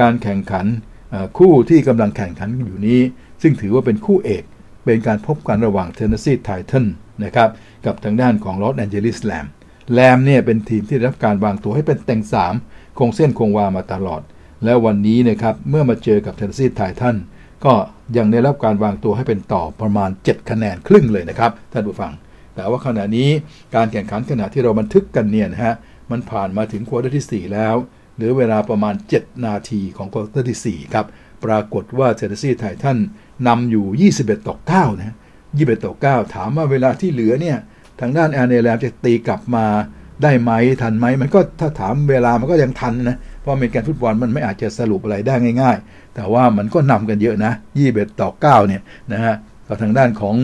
[0.00, 0.66] การแข่งขัน
[1.38, 3.00] คู่ที่กำลังแข่งขันอยู่นี้
[3.42, 4.42] ซึ่งถือว่าเป็นคู่เอก
[4.84, 6.84] เป็นการพบกันระหว่างเทนเนสซีไททัน
[7.24, 7.48] นะครับ
[7.86, 9.46] กับทางด้านของลอสแอนเจลิสแรม
[9.92, 12.22] แรมเนี่ยเป็นทีมที่รับการวางตัวให้เป็นเต็ง
[12.60, 14.22] 3 คงเส้นคงวามาตลอด
[14.64, 17.16] แล้ววันนี้นะครับเมื่อมาเจอกับเทนเนสซีไททัน
[17.64, 17.72] ก็
[18.16, 22.12] ยังได้รับการวางตัวให้เป็นต่อประมาณ 7 คะแนนครึ่งเลยนะครับท่านผู้ฟัง
[22.54, 23.28] แต่ว่าขณะนี้
[23.74, 25.74] การแข่งขันขณะที่เราบันทึกกันเนี่ยนะฮะ
[26.10, 31.06] มันผ่านมาถึง quarter ที่ 4 แล้ว เหลือเวลาประมาณ 7 นาทีของ quarter ที่ 4 ครับ
[31.44, 32.98] ปรากฏว่าเทนเนสซีไททัน
[33.48, 37.58] นำอยู่ 21 ต่อ 9 นะ21 ต่อ 9 ถามว่าเวลาที่เหลือเนี่ย
[38.00, 39.66] ทางด้านแอลเอแรมจะตีกลับมา
[40.22, 40.52] ได้ไหม
[40.82, 47.52] ทันไหม มันก็ถ้าถามเวลามันก็ยังทันนะ เพราะอเมริกันฟุตบอลมันไม่อาจจะสรุปอะไรได้ง่าย ๆ แต่ว่ามันก็นำกันเยอะนะ
[47.86, 49.34] 21ต่อ 9 เนี่ยนะฮะ
[49.66, 50.36] ก็ทางด้านของ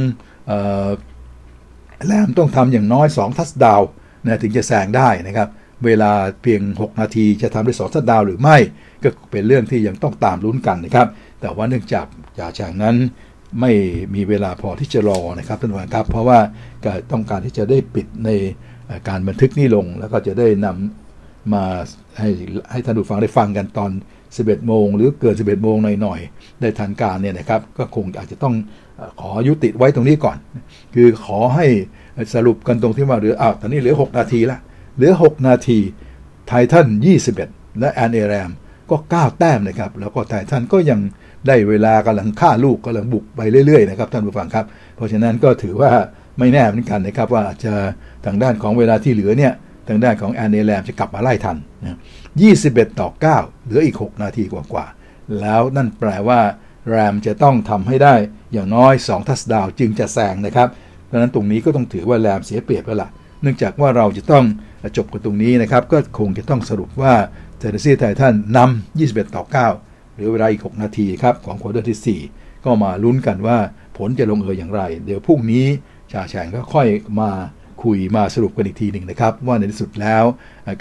[2.07, 3.83] แลมต้องทำอย่างน้อย 2 ทัสดาว
[4.25, 5.49] นะถึงจะแซงได้นะครับ
[5.85, 6.13] เวลา
[6.43, 8.57] เพียง 6 นาทีจะทำได้2ทัสดาวหรือไม่
[9.03, 11.09] ก็เป็นเรื่องที่ยังต้องตามลุ้นกันนะครับ
[11.41, 12.07] แต่ว่าเนื่องจาก
[12.39, 12.97] จ่าฉางนั้น
[13.61, 13.73] ไม่
[14.15, 16.39] มีเวลาพอที่จะรอนะครับท่านผู้ชมครับ เพราะว่า
[17.13, 18.31] ต้องการที่จะได้ปิดใน
[19.09, 21.65] การบันทึกนี้ลง แล้วก็จะได้นำมา
[22.19, 22.29] ให้
[22.71, 23.91] ให้ท่านผู้ฟังได้ฟังกันตอน
[24.29, 28.55] 11 โมง หรือเกิน 11 โมงหน่อยๆได้ทันการเนี่ยนะครับ ก็คงอาจจะต้อง
[29.21, 30.37] ขอยุติไว้ตรงนี้ก่อน
[30.95, 31.67] คือขอให้
[32.35, 34.59] สรุปกันตรงที่ว่าเหลืออ้าวตอนนี้เหลือ 6 นาทีละ
[34.97, 35.79] เหลือ 6 นาที
[36.47, 36.87] ไททัน
[37.33, 38.51] 21 และแอนเอแรม
[38.91, 41.01] ก็ 9 แต้มนะครับ แล้วก็ไททันก็ยัง
[41.47, 44.67] ได้เวลากำลังฆ่าลูกกำลังบุกไปเรื่อยๆนะครับท่านผู้ฟังครับ
[44.97, 45.91] เพราะฉะนั้นก็ถือว่า
[46.39, 47.75] ไม่แน่เหมือนกันนะครับว่าอาจจะ
[48.27, 49.53] ทางด้านของเวลาที่เหลือเนี่ย
[49.89, 51.99] ทางด้านของแอลเอแรมจะกลับมาไล่ทันนะ
[52.49, 56.41] 21 ต่อ 9 เหลืออีก 6 นาทีกว่าๆ แล้วนั่นแปลว่า
[56.89, 58.15] แรมจะต้องทำให้ได้
[58.53, 60.69] อย่างน้อย 2 touchdown จึงจะแซงนะครับ
[61.11, 63.11] ดังนั้นตรงนี้ก็ต้องถือว่าแรมเสียเปรียบแล้วล่ะ
[63.43, 64.45] เนื่องจากว่าเราจะต้อง
[64.97, 67.15] จบกันตรงนี้นะครับ ก็คงจะต้องสรุปว่า
[67.59, 69.45] เทนเนสซีไททันนำ21 ต่อ
[69.81, 73.59] 9 เหลือเวลาอีก 6 นาทีครับ ของ quarter ที่ 4 ก็มาลุ้นกันว่า
[73.97, 75.67] ผลจะลงเอยอย่างไร เดี๋ยวพรุ่งนี้
[76.13, 76.87] ชาแฉงก็ค่อย
[77.21, 77.31] มา
[77.83, 80.25] คุยมาสรุปกันอีกทีหนึ่งนะครับ ว่าในที่สุดแล้ว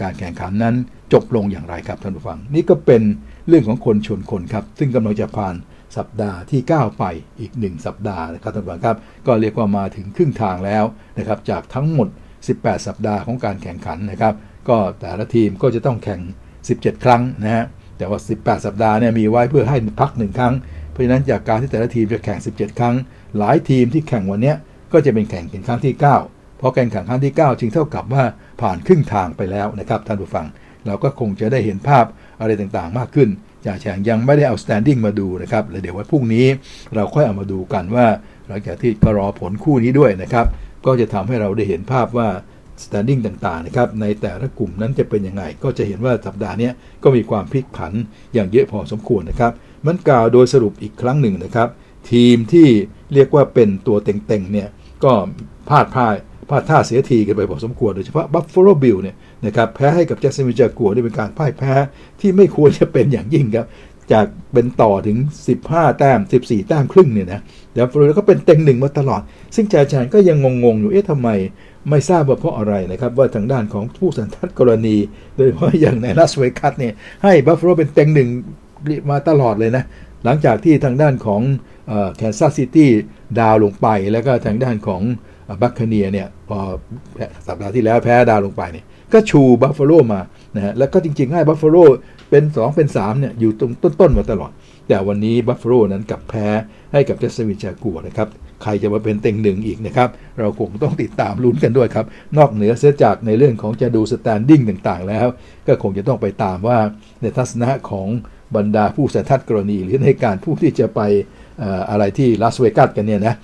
[0.01, 0.75] การแข่งขันนั้น
[1.13, 3.01] จบลงอย่างไรครับท่านผู้ฟัง นี่ก็เป็น
[3.47, 5.55] เรื่องของคนชนคนครับ ซึ่งกำลังจะผ่าน
[5.97, 7.03] สัปดาห์ที่ 9 ไป
[7.39, 8.97] อีก 1 สัปดาห์นะครับท่านผู้ฟังครับ
[9.27, 10.83] ก็เรียกว่ามาถึงครึ่งทางแล้ว
[11.17, 12.07] นะครับจากทั้งหมด
[12.47, 14.33] 18 สัปดาห์ของการแข่งขันนะครับ
[14.69, 16.21] ก็แต่ละทีมก็จะต้องแข่ง
[16.61, 17.65] 17 ครั้งนะฮะ
[17.97, 20.53] แต่ว่า 18 สัปดาห์เนี่ยมีไว้เพื่อให้พักหนึ่งครั้ง
[20.91, 22.95] เพราะฉะนั้นจากการที่แต่ละทีมจะแข่ง 17 ครั้ง
[23.37, 24.53] หลายทีมที่แข่งวันนี้
[24.93, 28.23] ก็จะเป็นแข่งเป็นครั้งที่9พราะการแข่งขันที่ 9 จึงเท่ากับว่า
[28.61, 30.45] ผ่านครึ่งทางไปแล้วนะครับท่านผู้ฟัง
[30.85, 32.05] เราก็คงจะได้เห็นภาพ
[32.39, 33.29] อะไรต่างๆ มากขึ้น
[33.65, 36.47] จ่าแฉงยังไม่ได้เอา standing มาดูนะครับแล้วเดี๋ยววันพรุ่งนี้
[36.95, 38.05] เราค่อยเอามาดูกันว่า
[38.47, 40.45] หลังจากที่ก็รอผลคู่นี้ด้วยนะครับ
[40.85, 42.29] ก็จะทำให้เราได้เห็นภาพว่า
[42.83, 46.69] standing ต่างๆนะครับในแต่ละกลุ่มนั้นจะเป็นยังไง ก็จะเห็นว่าสัปดาห์นี้
[47.03, 47.93] ก็มีความพลิกผัน
[48.33, 49.51] อย่างเยอะพอสมควรนะครับ
[49.87, 51.69] มันกล่าวโดยสรุปอีกครั้งหนึ่งนะครับ
[52.11, 52.67] ทีมที่
[53.13, 54.69] เรียกว่าเป็นตัวเต็งๆเนี่ย
[55.03, 55.11] ก็
[55.69, 56.15] พลาดพลาด
[56.49, 59.15] พลาดท่าเสียทีกันไปพอสมควรโดยเฉพาะบัฟฟาโลบิลเนี่ย
[59.45, 61.73] นะครับแพ้ให้กับแจ็คสันวิลล์จากัวร์นี่เป็นการพ่ายแพ้
[62.19, 63.65] ที่ไม่ควรจะเป็นอย่างยิ่งครับ
[64.13, 65.17] จากเป็นต่อถึง
[65.57, 67.41] 15 แต้ม 14 แต้มครึ่งเนี่ยนะ
[67.73, 69.21] บัฟฟาโลบิลก็เป็นเต็งหนึ่งมาตลอด
[69.55, 71.29] ซึ่งจ่าแฉ่งก็ยังงงๆอยู่เอ๊ะทำไม
[71.89, 74.95] ไม่ทราบว่าเพราะอะไรนะครับ ว่าทางด้านของผู้สันทัดกรณี
[75.35, 76.93] โดยเฉพาะอย่างในลาสเวกัสเนี่ย
[77.23, 78.29] ให้บัฟฟาโลเป็นเต็งหนึ่ง
[79.09, 79.83] มาตลอดเลยนะ
[80.25, 81.41] หลังจากที่ทางด้านของ
[82.15, 82.89] แคนซัสซิตี้
[83.39, 85.01] down ลงไป แล้วก็ทางด้านของ
[85.61, 86.59] บัคคาเนียร์เนี่ยพอ
[87.47, 90.21] สัปดาห์ที่แล้วแพ้ down ลงไปเนี่ยก็ชูบัฟฟาโลมา
[90.55, 91.77] นะฮะแล้วก็จริงๆให้บัฟฟาโล
[92.29, 93.71] เป็น 2 เป็น 3 เนี่ย อยู่ตรง
[94.01, 94.51] ต้น ๆ มาตลอด
[94.87, 96.47] แต่วันนี้บัฟฟาโลนั้นกลับแพ้
[96.93, 98.27] ให้กับแจ็คสันวิลล์จากัวร์นะครับ
[98.63, 100.09] ใครจะมาเป็นเต็งหนึ่งอีกนะครับ
[100.39, 102.05] เราคงต้องติดตามลุ้นกันด้วยครับ
[102.37, 105.27] นอกเหนือเสียจากในเรื่องของจะดู standing ต่าง ๆ แล้ว
[105.67, 106.77] ก็คงจะต้องไปตามว่า
[107.21, 108.07] ในทัศนะของ
[108.55, 111.01] บรรดาผู้สันทัดกรณี หรือในการผู้ที่จะไป
[111.89, 113.35] อะไรที่ลาสเวกัสกันเนี่ยนะ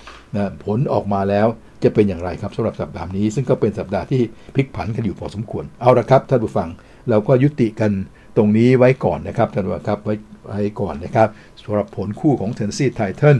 [0.64, 1.48] ผลออกมาแล้ว
[1.84, 4.22] จะเป็นอย่างไรครับสำหรับสัปดาห์นี้ ซึ่งก็เป็นสัปดาห์ที่
[4.56, 6.70] พลิกผันกันอยู่พอสมควร เอาละครับท่านผู้ฟัง
[7.10, 7.92] เราก็ยุติกัน
[8.38, 10.14] ตรงนี้ไว้ก่อนนะครับท่านผู้ฟังครับไว้
[10.48, 11.28] ไว้ก่อนนะครับ
[11.62, 13.38] สำหรับผลคู่ของเทนเนสซีไททัน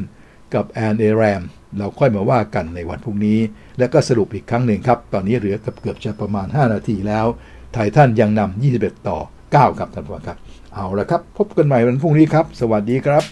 [0.54, 1.42] กับแอนเอแรม
[1.78, 3.40] เราค่อยมาว่ากันในวันพรุ่งนี้
[3.80, 7.26] และก็สรุปอีกครั้งหนึ่งครับ ตอนนี้เหลือกือบเกือบจะประมาณ 5 นาทีแล้ว
[7.74, 9.18] ไททันยังนำ21 ต่อ
[9.50, 10.38] 9 ครับท่านผู้ฟังครับ
[10.74, 13.24] เอาละครับ พบกันใหม่วันพรุ่งนี้ครับ สวัสดีครับ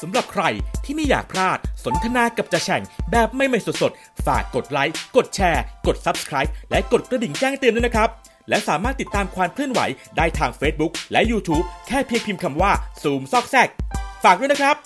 [0.00, 0.44] สำหรับใคร
[0.84, 8.08] ที่ไม่อยากพลาดสนทนากับจะแฉ่งแบบไม่ไม่สดๆ ฝากกดไลค์ กดแชร์ กด Subscribe และกดกระดิ่งแจ้งเตือนด้วยนะครับ
[8.50, 9.80] และสามารถติดตามความเคลื่อนไหว
[10.16, 12.72] ได้ทาง Facebook และ YouTube แค่เพียงพิมพ์คำว่า
[13.02, 13.68] ซูมซอกแซก
[14.24, 14.76] ฝากด้วยนะครับ